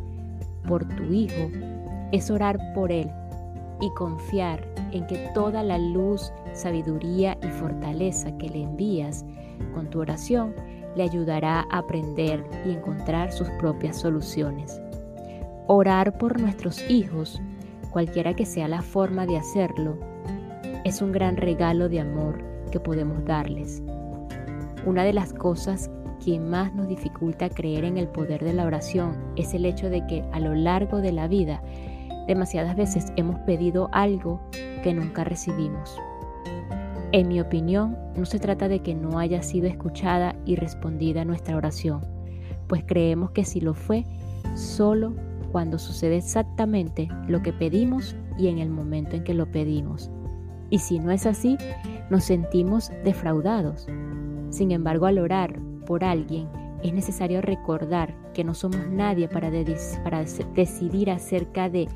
por 0.65 0.87
tu 0.87 1.03
hijo 1.03 1.51
es 2.13 2.31
orar 2.31 2.57
por 2.73 2.93
él 2.93 3.11
y 3.81 3.89
confiar 3.89 4.65
en 4.93 5.05
que 5.05 5.17
toda 5.33 5.61
la 5.61 5.77
luz, 5.77 6.31
sabiduría 6.53 7.37
y 7.43 7.47
fortaleza 7.47 8.35
que 8.37 8.49
le 8.49 8.63
envías 8.63 9.25
con 9.73 9.89
tu 9.89 9.99
oración 9.99 10.55
le 10.95 11.03
ayudará 11.03 11.65
a 11.69 11.79
aprender 11.79 12.41
y 12.65 12.71
encontrar 12.71 13.33
sus 13.33 13.49
propias 13.59 13.97
soluciones. 13.97 14.81
Orar 15.67 16.17
por 16.17 16.39
nuestros 16.39 16.89
hijos, 16.89 17.41
cualquiera 17.91 18.33
que 18.33 18.45
sea 18.45 18.69
la 18.69 18.81
forma 18.81 19.25
de 19.25 19.37
hacerlo, 19.37 19.97
es 20.85 21.01
un 21.01 21.11
gran 21.11 21.35
regalo 21.35 21.89
de 21.89 21.99
amor 21.99 22.41
que 22.71 22.79
podemos 22.79 23.25
darles. 23.25 23.81
Una 24.85 25.03
de 25.03 25.13
las 25.13 25.33
cosas 25.33 25.89
que 26.23 26.39
más 26.39 26.73
nos 26.75 26.87
dificulta 26.87 27.49
creer 27.49 27.85
en 27.85 27.97
el 27.97 28.07
poder 28.07 28.43
de 28.43 28.53
la 28.53 28.65
oración 28.65 29.17
es 29.35 29.55
el 29.55 29.65
hecho 29.65 29.89
de 29.89 30.05
que 30.05 30.23
a 30.31 30.39
lo 30.39 30.53
largo 30.53 31.01
de 31.01 31.11
la 31.11 31.27
vida 31.27 31.63
demasiadas 32.27 32.75
veces 32.75 33.11
hemos 33.15 33.39
pedido 33.39 33.89
algo 33.93 34.39
que 34.83 34.93
nunca 34.93 35.23
recibimos. 35.23 35.99
En 37.11 37.29
mi 37.29 37.41
opinión, 37.41 37.97
no 38.15 38.25
se 38.25 38.37
trata 38.37 38.67
de 38.67 38.81
que 38.83 38.93
no 38.93 39.17
haya 39.17 39.41
sido 39.41 39.67
escuchada 39.67 40.35
y 40.45 40.55
respondida 40.55 41.25
nuestra 41.25 41.57
oración, 41.57 42.01
pues 42.67 42.83
creemos 42.85 43.31
que 43.31 43.43
si 43.43 43.59
lo 43.59 43.73
fue, 43.73 44.05
solo 44.53 45.15
cuando 45.51 45.79
sucede 45.79 46.17
exactamente 46.17 47.07
lo 47.27 47.41
que 47.41 47.53
pedimos 47.53 48.15
y 48.37 48.49
en 48.49 48.59
el 48.59 48.69
momento 48.69 49.15
en 49.15 49.23
que 49.23 49.33
lo 49.33 49.47
pedimos. 49.51 50.11
Y 50.69 50.79
si 50.79 50.99
no 50.99 51.11
es 51.11 51.25
así, 51.25 51.57
nos 52.09 52.23
sentimos 52.23 52.91
defraudados. 53.03 53.87
Sin 54.49 54.71
embargo, 54.71 55.05
al 55.05 55.19
orar 55.19 55.59
por 55.85 56.03
alguien 56.03 56.47
es 56.83 56.93
necesario 56.93 57.41
recordar 57.41 58.15
que 58.33 58.43
no 58.43 58.53
somos 58.53 58.87
nadie 58.89 59.27
para, 59.27 59.49
para 60.03 60.23
decidir 60.53 61.09
acerca 61.09 61.69
de 61.69 61.87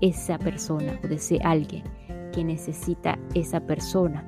esa 0.00 0.38
persona 0.38 0.98
o 1.04 1.08
de 1.08 1.16
ese 1.16 1.38
alguien 1.42 1.84
que 2.32 2.44
necesita 2.44 3.18
esa 3.34 3.60
persona 3.60 4.24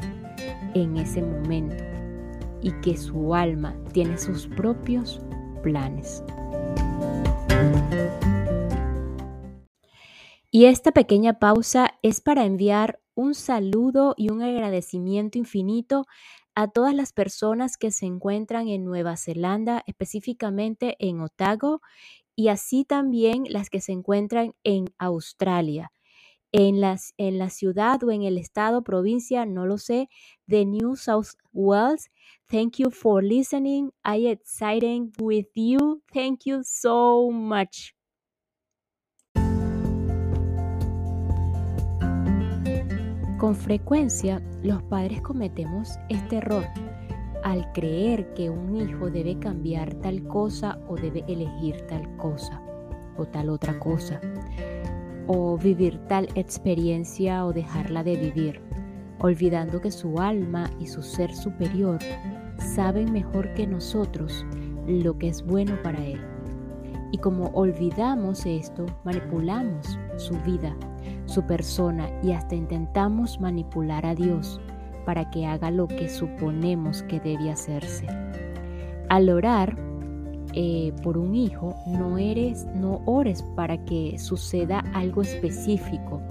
en 0.74 0.96
ese 0.96 1.22
momento 1.22 1.82
y 2.62 2.72
que 2.80 2.96
su 2.96 3.34
alma 3.34 3.74
tiene 3.92 4.18
sus 4.18 4.46
propios 4.46 5.20
planes. 5.62 6.22
Y 10.50 10.66
esta 10.66 10.92
pequeña 10.92 11.40
pausa 11.40 11.94
es 12.02 12.20
para 12.20 12.44
enviar 12.44 13.00
un 13.14 13.34
saludo 13.34 14.14
y 14.16 14.30
un 14.30 14.42
agradecimiento 14.42 15.38
infinito 15.38 16.04
a 16.54 16.68
todas 16.68 16.94
las 16.94 17.12
personas 17.12 17.76
que 17.76 17.90
se 17.90 18.06
encuentran 18.06 18.68
en 18.68 18.84
Nueva 18.84 19.16
Zelanda, 19.16 19.82
específicamente 19.86 20.96
en 20.98 21.20
Otago, 21.20 21.80
y 22.36 22.48
así 22.48 22.84
también 22.84 23.44
las 23.48 23.70
que 23.70 23.80
se 23.80 23.92
encuentran 23.92 24.54
en 24.64 24.86
Australia, 24.98 25.92
en, 26.52 26.80
las, 26.80 27.14
en 27.16 27.38
la 27.38 27.50
ciudad 27.50 28.02
o 28.04 28.10
en 28.10 28.22
el 28.22 28.38
estado, 28.38 28.82
provincia, 28.82 29.46
no 29.46 29.66
lo 29.66 29.78
sé, 29.78 30.08
de 30.46 30.64
New 30.66 30.96
South 30.96 31.34
Wales. 31.52 32.10
Thank 32.48 32.78
you 32.78 32.90
for 32.90 33.22
listening. 33.22 33.90
I 34.04 34.28
excited 34.28 35.12
with 35.20 35.48
you. 35.54 36.02
Thank 36.12 36.46
you 36.46 36.62
so 36.64 37.30
much. 37.30 37.94
Con 43.44 43.54
frecuencia 43.54 44.40
los 44.62 44.82
padres 44.84 45.20
cometemos 45.20 45.98
este 46.08 46.38
error 46.38 46.64
al 47.42 47.70
creer 47.72 48.32
que 48.32 48.48
un 48.48 48.74
hijo 48.74 49.10
debe 49.10 49.38
cambiar 49.38 49.92
tal 49.96 50.26
cosa 50.26 50.78
o 50.88 50.96
debe 50.96 51.26
elegir 51.28 51.86
tal 51.86 52.16
cosa 52.16 52.62
o 53.18 53.26
tal 53.26 53.50
otra 53.50 53.78
cosa 53.78 54.18
o 55.26 55.58
vivir 55.58 55.98
tal 56.08 56.26
experiencia 56.36 57.44
o 57.44 57.52
dejarla 57.52 58.02
de 58.02 58.16
vivir, 58.16 58.62
olvidando 59.18 59.78
que 59.78 59.90
su 59.90 60.18
alma 60.22 60.70
y 60.80 60.86
su 60.86 61.02
ser 61.02 61.30
superior 61.34 61.98
saben 62.56 63.12
mejor 63.12 63.52
que 63.52 63.66
nosotros 63.66 64.46
lo 64.86 65.18
que 65.18 65.28
es 65.28 65.44
bueno 65.44 65.76
para 65.82 66.02
él. 66.02 66.18
Y 67.12 67.18
como 67.18 67.48
olvidamos 67.48 68.46
esto, 68.46 68.86
manipulamos 69.04 69.98
su 70.16 70.32
vida 70.46 70.74
su 71.26 71.42
persona 71.42 72.08
y 72.22 72.32
hasta 72.32 72.54
intentamos 72.54 73.40
manipular 73.40 74.06
a 74.06 74.14
Dios 74.14 74.60
para 75.04 75.30
que 75.30 75.46
haga 75.46 75.70
lo 75.70 75.86
que 75.86 76.08
suponemos 76.08 77.02
que 77.04 77.20
debe 77.20 77.50
hacerse. 77.50 78.06
Al 79.08 79.28
orar 79.28 79.76
eh, 80.54 80.92
por 81.02 81.18
un 81.18 81.34
hijo, 81.34 81.74
no 81.86 82.16
eres, 82.16 82.66
no 82.74 83.02
ores 83.06 83.42
para 83.54 83.76
que 83.84 84.18
suceda 84.18 84.80
algo 84.94 85.22
específico, 85.22 86.22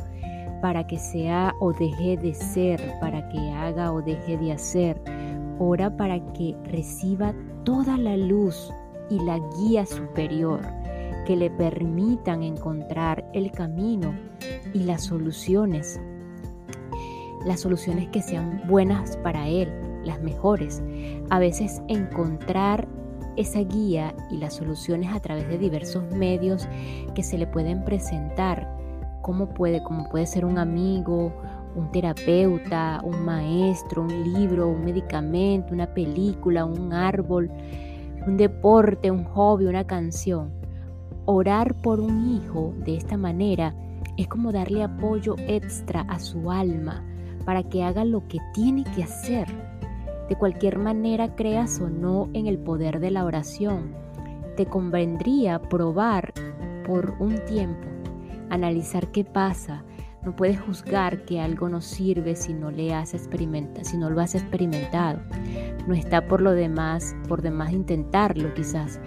para 0.61 0.87
que 0.87 0.97
sea 0.97 1.53
o 1.59 1.73
deje 1.73 2.17
de 2.17 2.33
ser, 2.33 2.81
para 2.99 3.27
que 3.29 3.39
haga 3.51 3.91
o 3.91 4.01
deje 4.01 4.37
de 4.37 4.53
hacer. 4.53 5.01
Ora 5.59 5.95
para 5.95 6.19
que 6.33 6.55
reciba 6.63 7.33
toda 7.63 7.97
la 7.97 8.17
luz 8.17 8.71
y 9.09 9.19
la 9.19 9.39
guía 9.57 9.85
superior 9.85 10.61
que 11.25 11.35
le 11.35 11.49
permitan 11.49 12.43
encontrar 12.43 13.25
el 13.33 13.51
camino 13.51 14.13
y 14.73 14.79
las 14.83 15.03
soluciones. 15.03 15.99
Las 17.45 17.61
soluciones 17.61 18.09
que 18.09 18.21
sean 18.21 18.61
buenas 18.67 19.17
para 19.17 19.47
él, 19.47 19.69
las 20.03 20.21
mejores. 20.21 20.81
A 21.29 21.39
veces 21.39 21.81
encontrar 21.87 22.87
esa 23.35 23.59
guía 23.59 24.15
y 24.29 24.37
las 24.37 24.55
soluciones 24.55 25.13
a 25.13 25.19
través 25.19 25.47
de 25.47 25.57
diversos 25.57 26.03
medios 26.11 26.67
que 27.15 27.23
se 27.23 27.37
le 27.37 27.47
pueden 27.47 27.83
presentar. 27.83 28.77
Cómo 29.21 29.49
puede, 29.49 29.81
como 29.83 30.09
puede 30.09 30.25
ser 30.25 30.45
un 30.45 30.57
amigo, 30.57 31.33
un 31.75 31.91
terapeuta, 31.91 33.01
un 33.03 33.23
maestro, 33.23 34.03
un 34.03 34.33
libro, 34.33 34.67
un 34.67 34.83
medicamento, 34.83 35.73
una 35.73 35.93
película, 35.93 36.65
un 36.65 36.93
árbol, 36.93 37.49
un 38.27 38.37
deporte, 38.37 39.09
un 39.11 39.23
hobby, 39.23 39.65
una 39.65 39.85
canción. 39.85 40.62
Orar 41.25 41.75
por 41.75 42.01
un 42.01 42.35
hijo 42.35 42.73
de 42.83 42.97
esta 42.97 43.15
manera 43.15 43.73
es 44.17 44.27
como 44.27 44.51
darle 44.51 44.83
apoyo 44.83 45.35
extra 45.47 46.01
a 46.01 46.19
su 46.19 46.51
alma 46.51 47.01
para 47.45 47.63
que 47.63 47.81
haga 47.81 48.03
lo 48.03 48.27
que 48.27 48.39
tiene 48.53 48.83
que 48.95 49.03
hacer. 49.03 49.47
De 50.27 50.35
cualquier 50.35 50.79
manera, 50.79 51.33
creas 51.33 51.79
o 51.79 51.89
no 51.89 52.29
en 52.33 52.47
el 52.47 52.57
poder 52.57 52.99
de 52.99 53.11
la 53.11 53.23
oración, 53.23 53.93
te 54.57 54.65
convendría 54.65 55.61
probar 55.61 56.33
por 56.85 57.15
un 57.19 57.39
tiempo, 57.45 57.87
analizar 58.49 59.07
qué 59.13 59.23
pasa. 59.23 59.83
No 60.25 60.35
puedes 60.35 60.59
juzgar 60.59 61.23
que 61.23 61.39
algo 61.39 61.69
no 61.69 61.79
sirve 61.79 62.35
si 62.35 62.53
no 62.53 62.69
le 62.69 62.93
has 62.93 63.13
experimentado, 63.13 63.85
si 63.85 63.97
no 63.97 64.09
lo 64.09 64.19
has 64.21 64.35
experimentado. 64.35 65.19
No 65.87 65.93
está 65.93 66.27
por 66.27 66.41
lo 66.41 66.51
demás, 66.51 67.15
por 67.27 67.41
demás 67.41 67.71
intentarlo 67.73 68.53
quizás, 68.53 68.99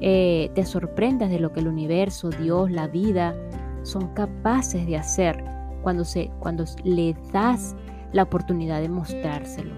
eh, 0.00 0.50
te 0.54 0.64
sorprendas 0.64 1.30
de 1.30 1.40
lo 1.40 1.52
que 1.52 1.60
el 1.60 1.68
universo, 1.68 2.30
Dios, 2.30 2.70
la 2.70 2.88
vida 2.88 3.34
son 3.82 4.08
capaces 4.14 4.86
de 4.86 4.96
hacer 4.96 5.44
cuando, 5.82 6.04
se, 6.04 6.30
cuando 6.38 6.64
le 6.84 7.14
das 7.32 7.76
la 8.12 8.24
oportunidad 8.24 8.80
de 8.80 8.88
mostrárselo. 8.88 9.74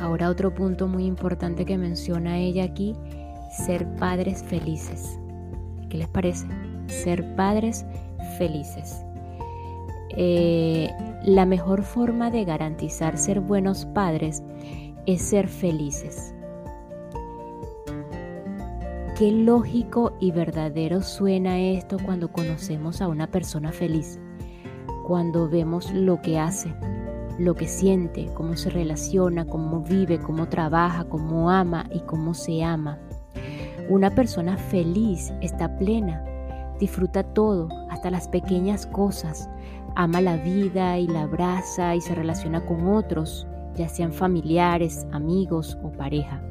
Ahora 0.00 0.28
otro 0.28 0.54
punto 0.54 0.86
muy 0.86 1.04
importante 1.04 1.64
que 1.64 1.78
menciona 1.78 2.38
ella 2.38 2.64
aquí, 2.64 2.94
ser 3.50 3.86
padres 3.96 4.42
felices. 4.44 5.18
¿Qué 5.88 5.98
les 5.98 6.08
parece? 6.08 6.46
Ser 6.86 7.34
padres 7.34 7.84
felices. 8.38 9.04
Eh, 10.10 10.88
la 11.24 11.44
mejor 11.44 11.82
forma 11.82 12.30
de 12.30 12.44
garantizar 12.44 13.18
ser 13.18 13.40
buenos 13.40 13.86
padres 13.86 14.42
es 15.06 15.22
ser 15.22 15.48
felices. 15.48 16.35
Qué 19.16 19.32
lógico 19.32 20.12
y 20.20 20.30
verdadero 20.30 21.00
suena 21.00 21.58
esto 21.58 21.96
cuando 22.04 22.30
conocemos 22.30 23.00
a 23.00 23.08
una 23.08 23.30
persona 23.30 23.72
feliz, 23.72 24.20
cuando 25.06 25.48
vemos 25.48 25.90
lo 25.90 26.20
que 26.20 26.38
hace, 26.38 26.74
lo 27.38 27.54
que 27.54 27.66
siente, 27.66 28.26
cómo 28.34 28.58
se 28.58 28.68
relaciona, 28.68 29.46
cómo 29.46 29.80
vive, 29.80 30.18
cómo 30.18 30.50
trabaja, 30.50 31.04
cómo 31.04 31.50
ama 31.50 31.86
y 31.90 32.00
cómo 32.00 32.34
se 32.34 32.62
ama. 32.62 32.98
Una 33.88 34.14
persona 34.14 34.58
feliz 34.58 35.32
está 35.40 35.78
plena, 35.78 36.22
disfruta 36.78 37.22
todo, 37.22 37.68
hasta 37.88 38.10
las 38.10 38.28
pequeñas 38.28 38.84
cosas, 38.84 39.48
ama 39.94 40.20
la 40.20 40.36
vida 40.36 40.98
y 40.98 41.06
la 41.06 41.22
abraza 41.22 41.96
y 41.96 42.02
se 42.02 42.14
relaciona 42.14 42.66
con 42.66 42.86
otros, 42.86 43.46
ya 43.76 43.88
sean 43.88 44.12
familiares, 44.12 45.06
amigos 45.10 45.78
o 45.82 45.90
pareja 45.90 46.42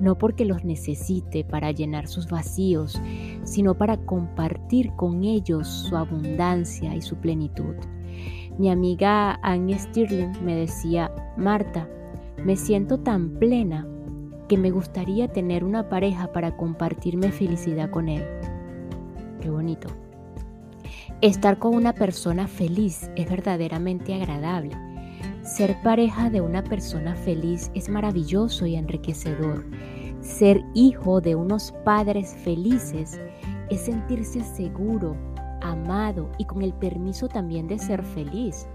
no 0.00 0.18
porque 0.18 0.44
los 0.44 0.64
necesite 0.64 1.44
para 1.44 1.70
llenar 1.70 2.08
sus 2.08 2.28
vacíos, 2.28 3.00
sino 3.44 3.74
para 3.76 3.96
compartir 3.98 4.92
con 4.96 5.24
ellos 5.24 5.68
su 5.68 5.96
abundancia 5.96 6.94
y 6.94 7.02
su 7.02 7.16
plenitud. 7.16 7.74
Mi 8.58 8.70
amiga 8.70 9.38
Annie 9.42 9.78
Stirling 9.78 10.32
me 10.44 10.54
decía, 10.54 11.12
Marta, 11.36 11.88
me 12.44 12.56
siento 12.56 12.98
tan 12.98 13.38
plena 13.38 13.86
que 14.48 14.56
me 14.56 14.70
gustaría 14.70 15.28
tener 15.28 15.64
una 15.64 15.88
pareja 15.88 16.32
para 16.32 16.56
compartirme 16.56 17.32
felicidad 17.32 17.90
con 17.90 18.08
él. 18.08 18.24
Qué 19.40 19.50
bonito. 19.50 19.88
Estar 21.20 21.58
con 21.58 21.74
una 21.74 21.92
persona 21.92 22.46
feliz 22.46 23.10
es 23.16 23.28
verdaderamente 23.28 24.14
agradable 24.14 24.85
ser 25.46 25.80
pareja 25.80 26.28
de 26.28 26.40
una 26.40 26.62
persona 26.64 27.14
feliz 27.14 27.70
es 27.74 27.88
maravilloso 27.88 28.66
y 28.66 28.74
enriquecedor. 28.74 29.64
Ser 30.20 30.60
hijo 30.74 31.20
de 31.20 31.36
unos 31.36 31.72
padres 31.84 32.34
felices 32.42 33.20
es 33.70 33.82
sentirse 33.82 34.42
seguro, 34.42 35.16
amado 35.62 36.30
y 36.38 36.44
con 36.46 36.62
el 36.62 36.72
permiso 36.72 37.28
también 37.28 37.68
de 37.68 37.78
ser 37.78 38.02
feliz. 38.02 38.66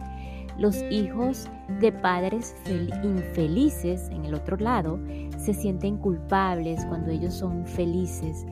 Los 0.58 0.82
hijos 0.90 1.50
de 1.82 1.92
padres 1.92 2.56
infelices, 3.04 4.10
en 4.10 4.24
el 4.26 4.34
otro 4.34 4.56
lado, 4.56 4.98
se 5.38 5.54
sienten 5.54 5.98
culpables 5.98 6.86
cuando 6.86 7.12
ellos 7.12 7.34
son 7.34 7.66
felices. 7.66 8.46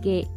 ¿Qué, 0.00 0.28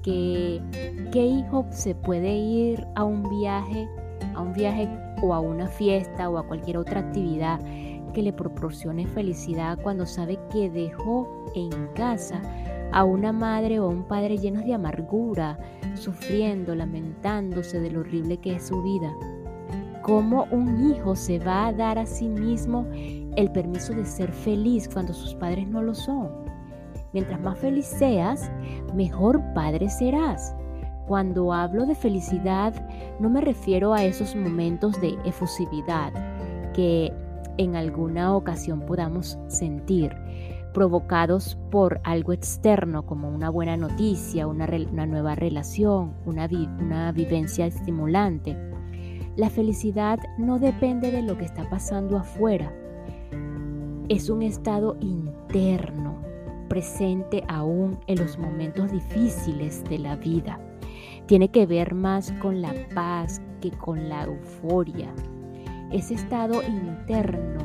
qué 1.11 1.25
hijo 1.25 1.67
se 1.69 1.93
puede 1.93 2.35
ir 2.35 2.87
a 2.95 3.03
un 3.03 3.23
viaje, 3.29 3.87
a 4.33 4.41
un 4.41 4.53
viaje 4.53 4.89
o 5.21 5.33
a 5.33 5.39
una 5.39 5.67
fiesta 5.67 6.29
o 6.29 6.37
a 6.37 6.47
cualquier 6.47 6.77
otra 6.77 7.01
actividad 7.01 7.59
que 8.13 8.21
le 8.21 8.33
proporcione 8.33 9.05
felicidad 9.07 9.77
cuando 9.81 10.05
sabe 10.05 10.39
que 10.51 10.69
dejó 10.69 11.27
en 11.55 11.69
casa 11.93 12.41
a 12.91 13.03
una 13.03 13.31
madre 13.31 13.79
o 13.79 13.89
un 13.89 14.03
padre 14.03 14.37
llenos 14.37 14.65
de 14.65 14.73
amargura, 14.73 15.59
sufriendo, 15.95 16.73
lamentándose 16.73 17.79
de 17.79 17.91
lo 17.91 17.99
horrible 17.99 18.37
que 18.37 18.55
es 18.55 18.67
su 18.67 18.81
vida. 18.81 19.13
¿Cómo 20.01 20.47
un 20.51 20.89
hijo 20.89 21.15
se 21.15 21.37
va 21.37 21.67
a 21.67 21.73
dar 21.73 21.99
a 21.99 22.05
sí 22.05 22.29
mismo 22.29 22.87
el 22.91 23.51
permiso 23.51 23.93
de 23.93 24.05
ser 24.05 24.31
feliz 24.31 24.89
cuando 24.91 25.13
sus 25.13 25.35
padres 25.35 25.67
no 25.67 25.81
lo 25.81 25.93
son? 25.93 26.29
Mientras 27.11 27.41
más 27.41 27.59
feliz 27.59 27.85
seas, 27.85 28.49
mejor 28.95 29.41
padre 29.53 29.89
serás. 29.89 30.55
Cuando 31.07 31.53
hablo 31.53 31.85
de 31.85 31.95
felicidad, 31.95 32.73
no 33.21 33.29
me 33.29 33.39
refiero 33.39 33.93
a 33.93 34.03
esos 34.03 34.35
momentos 34.35 34.99
de 34.99 35.17
efusividad 35.23 36.11
que 36.73 37.13
en 37.57 37.77
alguna 37.77 38.35
ocasión 38.35 38.81
podamos 38.81 39.39
sentir, 39.47 40.13
provocados 40.73 41.57
por 41.71 42.01
algo 42.03 42.33
externo 42.33 43.05
como 43.05 43.29
una 43.29 43.49
buena 43.49 43.77
noticia, 43.77 44.47
una, 44.47 44.67
nueva 44.67 45.33
relación, 45.35 46.13
una, 46.25 46.45
vivencia 47.13 47.65
estimulante. 47.65 48.57
La 49.37 49.49
felicidad 49.49 50.19
no 50.37 50.59
depende 50.59 51.09
de 51.09 51.21
lo 51.21 51.37
que 51.37 51.45
está 51.45 51.69
pasando 51.69 52.17
afuera, 52.17 52.73
es 54.09 54.29
un 54.29 54.41
estado 54.41 54.97
interno, 54.99 56.21
presente 56.67 57.45
aún 57.47 57.97
en 58.07 58.19
los 58.19 58.37
momentos 58.37 58.91
difíciles 58.91 59.85
de 59.85 59.99
la 59.99 60.17
vida. 60.17 60.59
Tiene 61.27 61.49
que 61.49 61.65
ver 61.65 61.93
más 61.93 62.31
con 62.41 62.61
la 62.61 62.73
paz 62.95 63.41
que 63.59 63.69
con 63.71 64.07
la 64.07 64.23
euforia. 64.23 65.13
Ese 65.91 66.13
estado 66.13 66.63
interno 66.63 67.59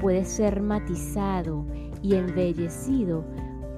puede 0.00 0.24
ser 0.24 0.60
matizado 0.62 1.66
y 2.00 2.14
embellecido 2.14 3.24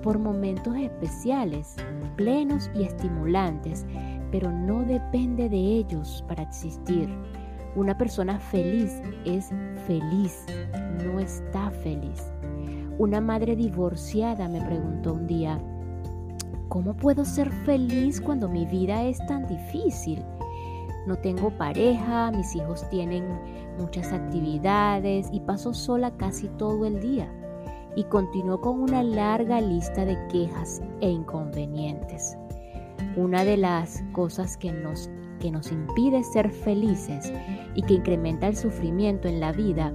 por 0.02 0.18
momentos 0.18 0.76
especiales, 0.76 1.76
plenos 2.16 2.70
y 2.74 2.82
estimulantes, 2.82 3.86
pero 4.30 4.52
no 4.52 4.82
depende 4.84 5.48
de 5.48 5.56
ellos 5.56 6.22
para 6.28 6.42
existir. 6.42 7.08
Una 7.76 7.96
persona 7.96 8.38
feliz 8.38 9.00
es 9.24 9.50
feliz, 9.86 10.44
no 11.02 11.18
está 11.18 11.70
feliz. 11.70 12.30
Una 12.98 13.22
madre 13.22 13.56
divorciada 13.56 14.48
me 14.48 14.60
preguntó 14.60 15.14
un 15.14 15.26
día, 15.26 15.58
¿cómo 16.70 16.94
puedo 16.94 17.24
ser 17.24 17.50
feliz 17.50 18.20
cuando 18.20 18.48
mi 18.48 18.64
vida 18.64 19.02
es 19.02 19.18
tan 19.26 19.46
difícil? 19.46 20.24
No 21.06 21.16
tengo 21.16 21.50
pareja, 21.50 22.30
mis 22.30 22.54
hijos 22.54 22.88
tienen 22.90 23.26
muchas 23.76 24.12
actividades 24.12 25.28
y 25.32 25.40
paso 25.40 25.74
sola 25.74 26.12
casi 26.12 26.48
todo 26.50 26.86
el 26.86 27.00
día. 27.00 27.28
Y 27.96 28.04
continuó 28.04 28.60
con 28.60 28.80
una 28.80 29.02
larga 29.02 29.60
lista 29.60 30.04
de 30.04 30.16
quejas 30.28 30.80
e 31.00 31.10
inconvenientes. 31.10 32.38
Una 33.16 33.44
de 33.44 33.56
las 33.56 34.04
cosas 34.12 34.56
que 34.56 34.72
nos, 34.72 35.10
que 35.40 35.50
nos 35.50 35.72
impide 35.72 36.22
ser 36.22 36.52
felices 36.52 37.32
y 37.74 37.82
que 37.82 37.94
incrementa 37.94 38.46
el 38.46 38.56
sufrimiento 38.56 39.26
en 39.26 39.40
la 39.40 39.50
vida 39.50 39.92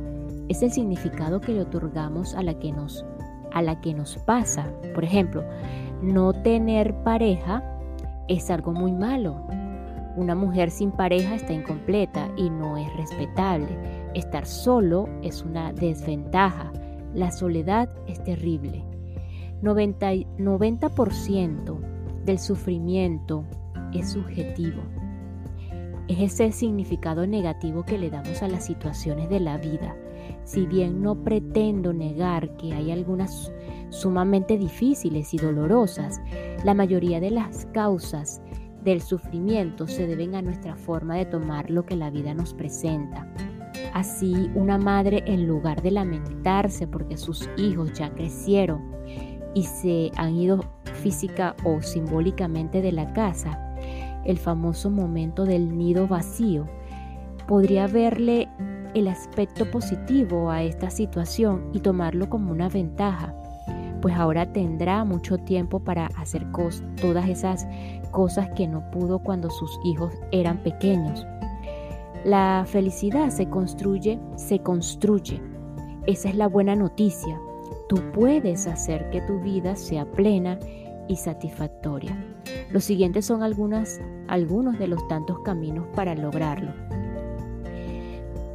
es 0.50 0.62
el 0.62 0.72
significado 0.72 1.40
que 1.40 1.54
le 1.54 1.62
otorgamos 1.62 2.36
a 2.36 2.44
la 2.44 2.60
que 2.60 2.74
nos, 2.74 3.06
a 3.54 3.62
la 3.62 3.80
que 3.80 3.94
nos 3.94 4.18
pasa. 4.18 4.70
Por 4.94 5.06
ejemplo, 5.06 5.42
no 6.06 6.34
tener 6.34 6.94
pareja 7.04 7.64
es 8.28 8.50
algo 8.50 8.72
muy 8.72 8.92
malo. 8.92 9.46
Una 10.16 10.36
mujer 10.36 10.72
sin 10.72 10.92
pareja 10.92 11.36
está 11.36 11.52
incompleta 11.52 12.30
y 12.38 12.50
no 12.50 12.78
es 12.78 12.96
respetable. 12.96 13.68
Estar 14.14 14.46
solo 14.46 15.10
es 15.24 15.44
una 15.44 15.74
desventaja. 15.74 16.72
La 17.14 17.32
soledad 17.32 17.90
es 18.08 18.24
terrible. 18.24 18.84
90%, 19.62 20.28
90 20.38 20.90
del 22.24 22.40
sufrimiento 22.40 23.44
es 23.94 24.12
subjetivo. 24.12 24.84
Es 26.08 26.20
ese 26.20 26.52
significado 26.52 27.26
negativo 27.26 27.84
que 27.84 27.98
le 27.98 28.10
damos 28.10 28.42
a 28.44 28.48
las 28.48 28.66
situaciones 28.66 29.30
de 29.30 29.40
la 29.40 29.58
vida. 29.58 29.96
Si 30.44 30.66
bien 30.66 31.02
no 31.02 31.24
pretendo 31.24 31.94
negar 31.94 32.56
que 32.58 32.74
hay 32.74 32.92
algunas 32.92 33.52
sumamente 33.96 34.58
difíciles 34.58 35.34
y 35.34 35.38
dolorosas, 35.38 36.22
la 36.64 36.74
mayoría 36.74 37.20
de 37.20 37.32
las 37.32 37.66
causas 37.68 38.42
del 38.84 39.02
sufrimiento 39.02 39.88
se 39.88 40.06
deben 40.06 40.36
a 40.36 40.42
nuestra 40.42 40.76
forma 40.76 41.16
de 41.16 41.26
tomar 41.26 41.70
lo 41.70 41.86
que 41.86 41.96
la 41.96 42.12
vida 42.12 42.34
nos 42.34 42.54
presenta. 42.54 43.28
Así, 43.94 44.50
una 44.54 44.78
madre 44.78 45.24
en 45.26 45.48
lugar 45.48 45.82
de 45.82 45.92
lamentarse 45.92 46.88
porque 46.88 47.18
sus 47.18 47.50
hijos 47.58 47.94
ya 47.94 48.14
crecieron 48.14 48.82
y 49.54 49.64
se 49.64 50.12
han 50.18 50.36
ido 50.36 50.60
física 51.02 51.56
o 51.64 51.82
simbólicamente 51.82 52.82
de 52.82 52.92
la 52.92 53.12
casa, 53.14 53.60
el 54.26 54.38
famoso 54.38 54.90
momento 54.90 55.46
del 55.46 55.78
nido 55.78 56.08
vacío, 56.08 56.68
podría 57.48 57.88
verle 57.88 58.50
el 58.94 59.08
aspecto 59.08 59.70
positivo 59.70 60.50
a 60.50 60.64
esta 60.64 60.90
situación 60.90 61.70
y 61.74 61.80
tomarlo 61.80 62.30
como 62.30 62.52
una 62.52 62.70
ventaja, 62.70 63.36
pues 64.06 64.18
ahora 64.18 64.46
tendrá 64.54 65.04
mucho 65.04 65.40
tiempo 65.40 65.80
para 65.80 66.06
hacer 66.16 66.46
todas 67.02 67.28
esas 67.28 67.68
cosas 68.12 68.48
que 68.56 68.68
no 68.68 68.92
pudo 68.92 69.18
cuando 69.18 69.50
sus 69.50 69.80
hijos 69.84 70.14
eran 70.32 70.62
pequeños. 70.62 71.26
La 72.24 72.66
felicidad 72.68 73.32
se 73.32 73.50
construye, 73.50 74.20
se 74.36 74.60
construye. 74.60 75.42
Esa 76.06 76.30
es 76.30 76.36
la 76.36 76.48
buena 76.48 76.76
noticia. 76.76 77.42
Tú 77.90 77.96
puedes 78.14 78.68
hacer 78.68 79.10
que 79.10 79.22
tu 79.22 79.40
vida 79.40 79.76
sea 79.76 80.06
plena 80.06 80.60
y 81.08 81.16
satisfactoria. 81.16 82.16
Los 82.70 82.84
siguientes 82.84 83.26
son 83.26 83.42
algunas, 83.42 84.00
algunos 84.28 84.78
de 84.78 84.88
los 84.88 85.08
tantos 85.08 85.40
caminos 85.40 85.88
para 85.96 86.14
lograrlo. 86.14 86.72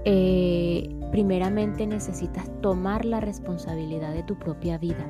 Eh, 0.04 0.94
primeramente 1.10 1.88
necesitas 1.88 2.48
tomar 2.60 3.04
la 3.04 3.18
responsabilidad 3.18 4.14
de 4.14 4.22
tu 4.22 4.38
propia 4.38 4.78
vida 4.78 5.04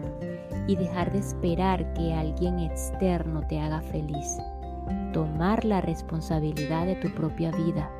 y 0.66 0.76
dejar 0.76 1.12
de 1.12 1.18
esperar 1.18 1.92
que 1.94 2.12
alguien 2.12 2.58
externo 2.60 3.46
te 3.46 3.60
haga 3.60 3.80
feliz. 3.80 4.38
Tomar 5.12 5.64
la 5.64 5.80
responsabilidad 5.80 6.86
de 6.86 6.96
tu 6.96 7.08
propia 7.14 7.50
vida 7.52 7.90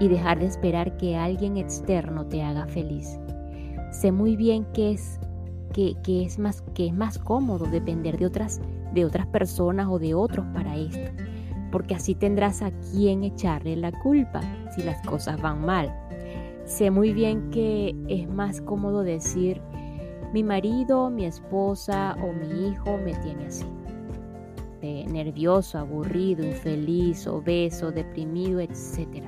y 0.00 0.08
dejar 0.08 0.38
de 0.38 0.46
esperar 0.46 0.96
que 0.96 1.16
alguien 1.16 1.56
externo 1.56 2.26
te 2.26 2.42
haga 2.42 2.66
feliz. 2.66 3.18
Sé 3.90 4.12
muy 4.12 4.36
bien 4.36 4.66
que 4.72 4.92
es, 4.92 5.18
que, 5.72 5.96
es, 6.06 6.38
más, 6.38 6.62
que 6.74 6.86
es 6.86 6.94
más 6.94 7.18
cómodo 7.18 7.66
depender 7.66 8.18
de 8.18 8.26
otras, 8.26 8.60
de 8.92 9.04
otras 9.04 9.26
personas 9.26 9.88
o 9.90 9.98
de 9.98 10.14
otros 10.14 10.44
para 10.52 10.76
esto, 10.76 11.10
porque 11.72 11.94
así 11.94 12.14
tendrás 12.14 12.62
a 12.62 12.70
quien 12.70 13.24
echarle 13.24 13.76
la 13.76 13.92
culpa 13.92 14.40
si 14.74 14.82
las 14.82 15.04
cosas 15.06 15.40
van 15.40 15.64
mal. 15.64 15.94
Sé 16.64 16.90
muy 16.90 17.12
bien 17.12 17.50
que 17.50 17.94
es 18.08 18.28
más 18.28 18.60
cómodo 18.60 19.02
decir, 19.02 19.62
mi 20.36 20.44
marido, 20.44 21.08
mi 21.08 21.24
esposa 21.24 22.14
o 22.22 22.30
mi 22.30 22.68
hijo 22.68 22.98
me 22.98 23.14
tiene 23.14 23.46
así. 23.46 23.64
nervioso, 24.82 25.78
aburrido, 25.78 26.44
infeliz, 26.44 27.26
obeso, 27.26 27.90
deprimido, 27.90 28.60
etc. 28.60 29.24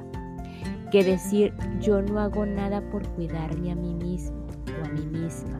Que 0.92 1.02
decir, 1.02 1.54
yo 1.80 2.02
no 2.02 2.20
hago 2.20 2.44
nada 2.44 2.82
por 2.90 3.08
cuidarme 3.14 3.72
a 3.72 3.74
mí 3.74 3.94
mismo 3.94 4.48
o 4.82 4.84
a 4.84 4.88
mí 4.90 5.06
misma. 5.06 5.58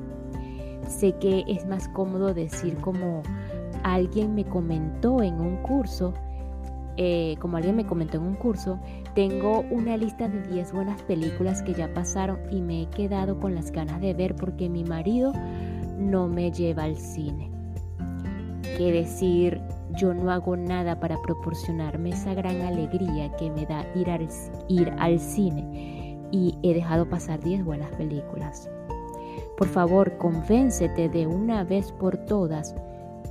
Sé 0.87 1.13
que 1.13 1.45
es 1.49 1.67
más 1.67 1.89
cómodo 1.89 2.35
decir 2.35 2.77
como 2.83 3.23
alguien 3.85 4.35
me 4.35 4.45
comentó 4.45 5.23
en 5.23 5.41
un 5.41 5.57
curso, 5.63 6.13
eh, 7.01 7.37
como 7.39 7.57
alguien 7.57 7.77
me 7.77 7.87
comentó 7.87 8.17
en 8.17 8.25
un 8.25 8.35
curso, 8.35 8.81
tengo 9.15 9.61
una 9.71 9.97
lista 9.97 10.29
de 10.29 10.43
10 10.43 10.73
buenas 10.73 11.01
películas 11.03 11.63
que 11.63 11.73
ya 11.73 11.95
pasaron 11.95 12.41
y 12.51 12.61
me 12.61 12.83
he 12.83 12.87
quedado 12.87 13.39
con 13.39 13.55
las 13.55 13.71
ganas 13.71 14.01
de 14.01 14.15
ver 14.15 14.35
porque 14.35 14.69
mi 14.69 14.83
marido 14.83 15.33
no 15.97 16.27
me 16.27 16.51
lleva 16.51 16.83
al 16.83 16.97
cine. 16.97 17.53
Que 18.77 18.91
decir, 18.91 19.61
yo 19.97 20.13
no 20.13 20.33
hago 20.33 20.57
nada 20.57 20.99
para 20.99 21.23
proporcionarme 21.23 22.11
esa 22.11 22.35
gran 22.35 22.61
alegría 22.63 23.31
que 23.37 23.49
me 23.49 23.65
da 23.65 23.87
ir 23.95 24.11
al, 24.11 24.29
ir 24.67 24.91
al 24.99 25.21
cine 25.21 26.19
y 26.33 26.59
he 26.65 26.75
dejado 26.75 27.09
pasar 27.09 27.41
10 27.41 27.65
buenas 27.65 27.93
películas. 27.93 28.69
Por 29.57 29.69
favor, 29.69 30.19
convéncete 30.19 31.09
de 31.09 31.29
una 31.29 31.63
vez 31.63 31.93
por 31.93 32.17
todas 32.17 32.75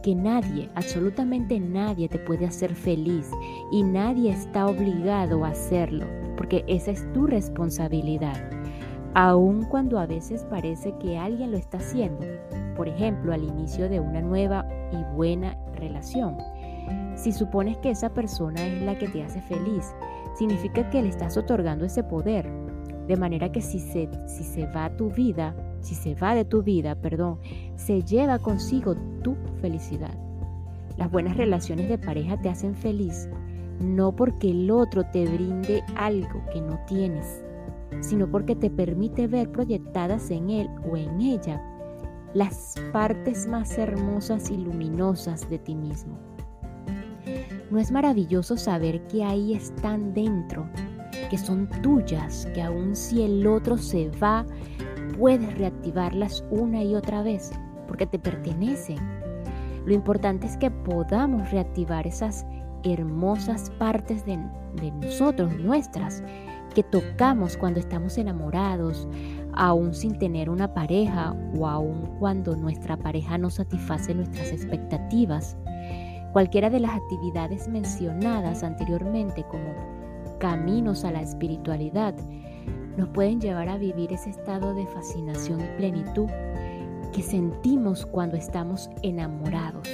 que 0.07 0.15
nadie, 0.15 0.69
absolutamente 0.75 1.59
nadie 1.59 2.07
te 2.07 2.17
puede 2.17 2.45
hacer 2.45 2.73
feliz 2.73 3.29
y 3.73 3.83
nadie 3.83 4.31
está 4.31 4.67
obligado 4.67 5.43
a 5.43 5.49
hacerlo, 5.49 6.05
porque 6.37 6.63
esa 6.65 6.91
es 6.91 7.11
tu 7.11 7.27
responsabilidad, 7.27 8.49
aun 9.15 9.65
cuando 9.65 9.99
a 9.99 10.05
veces 10.05 10.45
parece 10.45 10.93
que 11.01 11.17
alguien 11.17 11.51
lo 11.51 11.57
está 11.57 11.79
haciendo, 11.79 12.25
por 12.77 12.87
ejemplo, 12.87 13.33
al 13.33 13.43
inicio 13.43 13.89
de 13.89 13.99
una 13.99 14.21
nueva 14.21 14.65
y 14.93 15.13
buena 15.13 15.57
relación. 15.75 16.37
Si 17.15 17.33
supones 17.33 17.75
que 17.79 17.89
esa 17.89 18.13
persona 18.13 18.65
es 18.65 18.81
la 18.83 18.97
que 18.97 19.09
te 19.09 19.23
hace 19.23 19.41
feliz, 19.41 19.93
significa 20.35 20.89
que 20.89 21.01
le 21.01 21.09
estás 21.09 21.35
otorgando 21.35 21.83
ese 21.83 22.05
poder, 22.05 22.49
de 23.07 23.17
manera 23.17 23.51
que 23.51 23.59
si 23.61 23.81
se, 23.81 24.07
si 24.25 24.45
se 24.45 24.67
va 24.67 24.89
tu 24.95 25.09
vida, 25.09 25.53
si 25.87 25.95
se 25.95 26.15
va 26.15 26.35
de 26.35 26.43
tu 26.43 26.63
vida, 26.63 26.95
perdón, 26.95 27.39
se 27.77 28.03
lleva 28.03 28.39
consigo 28.39 28.95
tu 29.23 29.35
felicidad. 29.61 30.13
Las 30.97 31.09
buenas 31.09 31.37
relaciones 31.37 31.87
de 31.87 31.97
pareja 31.97 32.35
te 32.41 32.49
hacen 32.49 32.75
feliz, 32.75 33.29
no 33.79 34.13
porque 34.13 34.51
el 34.51 34.69
otro 34.69 35.05
te 35.05 35.25
brinde 35.25 35.83
algo 35.95 36.43
que 36.51 36.59
no 36.59 36.77
tienes, 36.87 37.41
sino 38.01 38.29
porque 38.29 38.53
te 38.53 38.69
permite 38.69 39.27
ver 39.27 39.49
proyectadas 39.49 40.29
en 40.29 40.49
él 40.49 40.69
o 40.91 40.97
en 40.97 41.21
ella 41.21 41.63
las 42.33 42.75
partes 42.91 43.47
más 43.47 43.77
hermosas 43.77 44.51
y 44.51 44.57
luminosas 44.57 45.49
de 45.49 45.57
ti 45.57 45.73
mismo. 45.73 46.17
¿No 47.71 47.79
es 47.79 47.91
maravilloso 47.91 48.57
saber 48.57 49.07
que 49.07 49.23
ahí 49.23 49.53
están 49.53 50.13
dentro, 50.13 50.67
que 51.29 51.37
son 51.37 51.69
tuyas, 51.81 52.45
que 52.53 52.61
aun 52.61 52.93
si 52.93 53.23
el 53.23 53.47
otro 53.47 53.77
se 53.77 54.09
va, 54.21 54.45
puedes 55.17 55.57
reactivarlas 55.57 56.43
una 56.51 56.83
y 56.83 56.95
otra 56.95 57.23
vez, 57.23 57.51
porque 57.87 58.05
te 58.05 58.19
pertenecen? 58.19 58.97
Lo 59.85 59.93
importante 59.93 60.47
es 60.47 60.57
que 60.57 60.69
podamos 60.69 61.49
reactivar 61.51 62.05
esas 62.05 62.45
hermosas 62.83 63.69
partes 63.79 64.25
de, 64.25 64.37
nosotros, 65.01 65.57
nuestras, 65.59 66.23
que 66.75 66.83
tocamos 66.83 67.57
cuando 67.57 67.79
estamos 67.79 68.17
enamorados, 68.17 69.07
aún 69.53 69.93
sin 69.93 70.19
tener 70.19 70.49
una 70.49 70.73
pareja 70.73 71.35
o 71.57 71.67
aún 71.67 72.17
cuando 72.19 72.55
nuestra 72.55 72.97
pareja 72.97 73.37
no 73.37 73.49
satisface 73.49 74.13
nuestras 74.13 74.51
expectativas. 74.51 75.57
Cualquiera 76.33 76.69
de 76.69 76.81
las 76.81 76.91
actividades 76.91 77.67
mencionadas 77.67 78.61
anteriormente 78.63 79.43
como 79.49 79.73
caminos 80.39 81.03
a 81.03 81.11
la 81.11 81.21
espiritualidad 81.21 82.13
nos 82.97 83.09
pueden 83.09 83.39
llevar 83.39 83.69
a 83.69 83.77
vivir 83.77 84.11
ese 84.11 84.31
estado 84.31 84.73
de 84.73 84.85
fascinación 84.87 85.61
y 85.61 85.77
plenitud 85.77 86.27
que 87.13 87.21
sentimos 87.21 88.05
cuando 88.05 88.35
estamos 88.35 88.89
enamorados. 89.03 89.87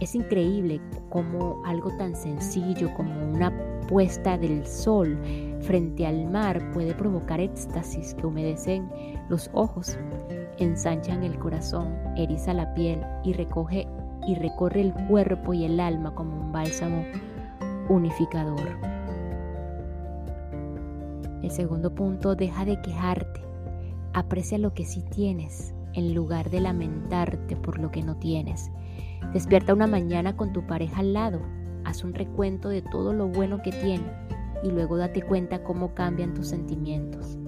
Es 0.00 0.16
increíble 0.16 0.80
cómo 1.10 1.62
algo 1.64 1.96
tan 1.96 2.16
sencillo 2.16 2.92
como 2.94 3.12
una 3.24 3.52
puesta 3.86 4.36
del 4.36 4.66
sol 4.66 5.16
frente 5.60 6.06
al 6.06 6.28
mar 6.28 6.72
puede 6.72 6.92
provocar 6.92 7.40
éxtasis 7.40 8.14
que 8.14 8.26
humedecen 8.26 8.90
los 9.28 9.48
ojos, 9.52 9.96
ensanchan 10.58 11.22
el 11.22 11.38
corazón, 11.38 11.96
eriza 12.16 12.52
la 12.52 12.74
piel 12.74 13.00
y 13.22 13.32
recoge 13.32 13.86
y 14.26 14.34
recorre 14.34 14.80
el 14.80 14.94
cuerpo 15.08 15.54
y 15.54 15.64
el 15.64 15.78
alma 15.78 16.14
como 16.14 16.36
un 16.36 16.52
bálsamo 16.52 17.04
unificador. 17.88 18.91
El 21.42 21.50
segundo 21.50 21.94
punto, 21.94 22.34
deja 22.34 22.64
de 22.64 22.80
quejarte. 22.80 23.40
Aprecia 24.12 24.58
lo 24.58 24.74
que 24.74 24.84
sí 24.84 25.02
tienes 25.02 25.74
en 25.94 26.14
lugar 26.14 26.50
de 26.50 26.60
lamentarte 26.60 27.56
por 27.56 27.78
lo 27.78 27.90
que 27.90 28.02
no 28.02 28.16
tienes. 28.16 28.70
Despierta 29.32 29.74
una 29.74 29.86
mañana 29.86 30.36
con 30.36 30.52
tu 30.52 30.66
pareja 30.66 31.00
al 31.00 31.12
lado. 31.12 31.40
Haz 31.84 32.04
un 32.04 32.14
recuento 32.14 32.68
de 32.68 32.82
todo 32.82 33.12
lo 33.12 33.28
bueno 33.28 33.60
que 33.62 33.72
tiene 33.72 34.04
y 34.62 34.70
luego 34.70 34.96
date 34.96 35.22
cuenta 35.22 35.62
cómo 35.62 35.94
cambian 35.94 36.34
tus 36.34 36.48
sentimientos. 36.48 37.38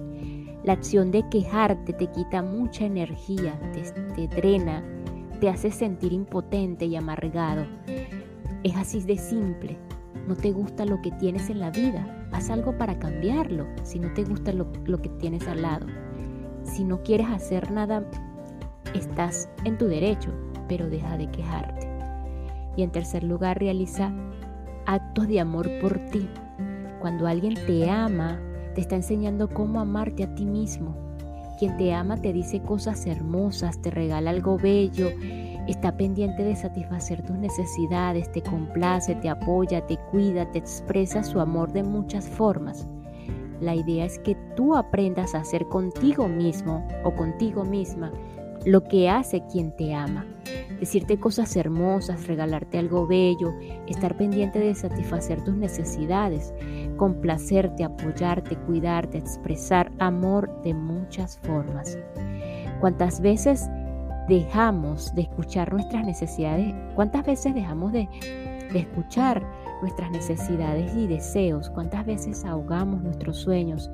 La 0.63 0.73
acción 0.73 1.11
de 1.11 1.27
quejarte 1.29 1.93
te 1.93 2.07
quita 2.07 2.41
mucha 2.41 2.85
energía, 2.85 3.59
te, 4.15 4.27
drena, 4.27 4.83
te 5.39 5.49
hace 5.49 5.71
sentir 5.71 6.11
impotente 6.11 6.85
y 6.85 6.95
amargado. 6.95 7.65
Es 8.63 8.75
así 8.75 9.01
de 9.01 9.17
simple. 9.17 9.77
No 10.27 10.35
te 10.35 10.51
gusta 10.51 10.85
lo 10.85 11.01
que 11.03 11.11
tienes 11.11 11.51
en 11.51 11.59
la 11.59 11.69
vida, 11.69 12.24
haz 12.35 12.49
algo 12.49 12.77
para 12.77 12.99
cambiarlo 12.99 13.65
si 13.83 13.99
no 13.99 14.13
te 14.13 14.23
gusta 14.23 14.51
lo, 14.51 14.67
lo 14.85 15.01
que 15.01 15.09
tienes 15.09 15.47
al 15.47 15.61
lado. 15.61 15.87
Si 16.63 16.83
no 16.83 17.01
quieres 17.03 17.27
hacer 17.27 17.71
nada, 17.71 18.03
estás 18.93 19.49
en 19.63 19.77
tu 19.77 19.85
derecho, 19.87 20.31
pero 20.67 20.89
deja 20.89 21.17
de 21.17 21.29
quejarte. 21.31 21.87
Y 22.75 22.83
en 22.83 22.91
tercer 22.91 23.23
lugar, 23.23 23.59
realiza 23.59 24.11
actos 24.85 25.27
de 25.27 25.39
amor 25.39 25.69
por 25.79 25.97
ti. 26.09 26.27
Cuando 26.99 27.27
alguien 27.27 27.53
te 27.53 27.89
ama, 27.89 28.39
te 28.73 28.81
está 28.81 28.95
enseñando 28.95 29.49
cómo 29.49 29.79
amarte 29.79 30.23
a 30.23 30.35
ti 30.35 30.45
mismo. 30.45 30.95
Quien 31.57 31.77
te 31.77 31.93
ama 31.93 32.17
te 32.17 32.33
dice 32.33 32.61
cosas 32.61 33.05
hermosas, 33.05 33.81
te 33.81 33.91
regala 33.91 34.31
algo 34.31 34.57
bello, 34.57 35.09
está 35.67 35.95
pendiente 35.95 36.43
de 36.43 36.55
satisfacer 36.55 37.21
tus 37.23 37.37
necesidades, 37.37 38.31
te 38.31 38.41
complace, 38.41 39.15
te 39.15 39.29
apoya, 39.29 39.85
te 39.85 39.97
cuida, 40.11 40.49
te 40.51 40.59
expresa 40.59 41.23
su 41.23 41.39
amor 41.39 41.71
de 41.71 41.83
muchas 41.83 42.27
formas. 42.27 42.87
La 43.61 43.75
idea 43.75 44.05
es 44.05 44.19
que 44.19 44.35
tú 44.55 44.75
aprendas 44.75 45.33
a 45.33 45.39
hacer 45.39 45.65
contigo 45.67 46.27
mismo 46.27 46.87
o 47.03 47.13
contigo 47.15 47.63
misma 47.63 48.11
lo 48.65 48.83
que 48.83 49.09
hace 49.09 49.43
quien 49.51 49.75
te 49.75 49.93
ama 49.93 50.25
decirte 50.79 51.19
cosas 51.19 51.55
hermosas, 51.55 52.27
regalarte 52.27 52.77
algo 52.77 53.07
bello, 53.07 53.53
estar 53.87 54.17
pendiente 54.17 54.59
de 54.59 54.75
satisfacer 54.75 55.43
tus 55.43 55.55
necesidades, 55.55 56.53
complacerte, 56.97 57.83
apoyarte, 57.83 58.55
cuidarte, 58.57 59.17
expresar 59.17 59.91
amor 59.99 60.61
de 60.63 60.73
muchas 60.73 61.39
formas. 61.39 61.97
¿Cuántas 62.79 63.21
veces 63.21 63.69
dejamos 64.27 65.13
de 65.15 65.23
escuchar 65.23 65.71
nuestras 65.71 66.05
necesidades? 66.05 66.73
¿Cuántas 66.95 67.25
veces 67.25 67.53
dejamos 67.53 67.91
de, 67.91 68.07
de 68.71 68.79
escuchar 68.79 69.45
nuestras 69.81 70.11
necesidades 70.11 70.95
y 70.95 71.07
deseos? 71.07 71.69
¿Cuántas 71.69 72.05
veces 72.05 72.45
ahogamos 72.45 73.01
nuestros 73.01 73.37
sueños 73.37 73.89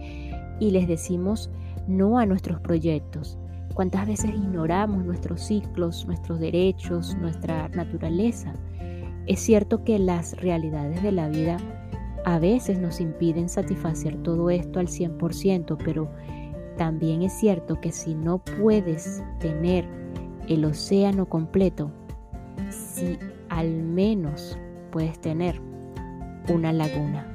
y 0.59 0.71
les 0.71 0.87
decimos 0.87 1.49
no 1.87 2.19
a 2.19 2.25
nuestros 2.25 2.59
proyectos? 2.59 3.37
cuántas 3.73 4.07
veces 4.07 4.31
ignoramos 4.31 5.05
nuestros 5.05 5.41
ciclos, 5.41 6.05
nuestros 6.05 6.39
derechos, 6.39 7.15
nuestra 7.17 7.69
naturaleza. 7.69 8.53
Es 9.27 9.39
cierto 9.39 9.83
que 9.83 9.99
las 9.99 10.35
realidades 10.37 11.01
de 11.03 11.11
la 11.11 11.29
vida 11.29 11.57
a 12.25 12.39
veces 12.39 12.79
nos 12.79 12.99
impiden 12.99 13.49
satisfacer 13.49 14.21
todo 14.23 14.49
esto 14.49 14.79
al 14.79 14.87
100%, 14.87 15.77
pero 15.83 16.09
también 16.77 17.23
es 17.23 17.33
cierto 17.33 17.79
que 17.81 17.91
si 17.91 18.15
no 18.15 18.39
puedes 18.39 19.23
tener 19.39 19.87
el 20.47 20.65
océano 20.65 21.27
completo 21.27 21.91
si 22.69 23.17
al 23.49 23.69
menos 23.69 24.57
puedes 24.91 25.19
tener 25.19 25.61
una 26.49 26.73
laguna. 26.73 27.27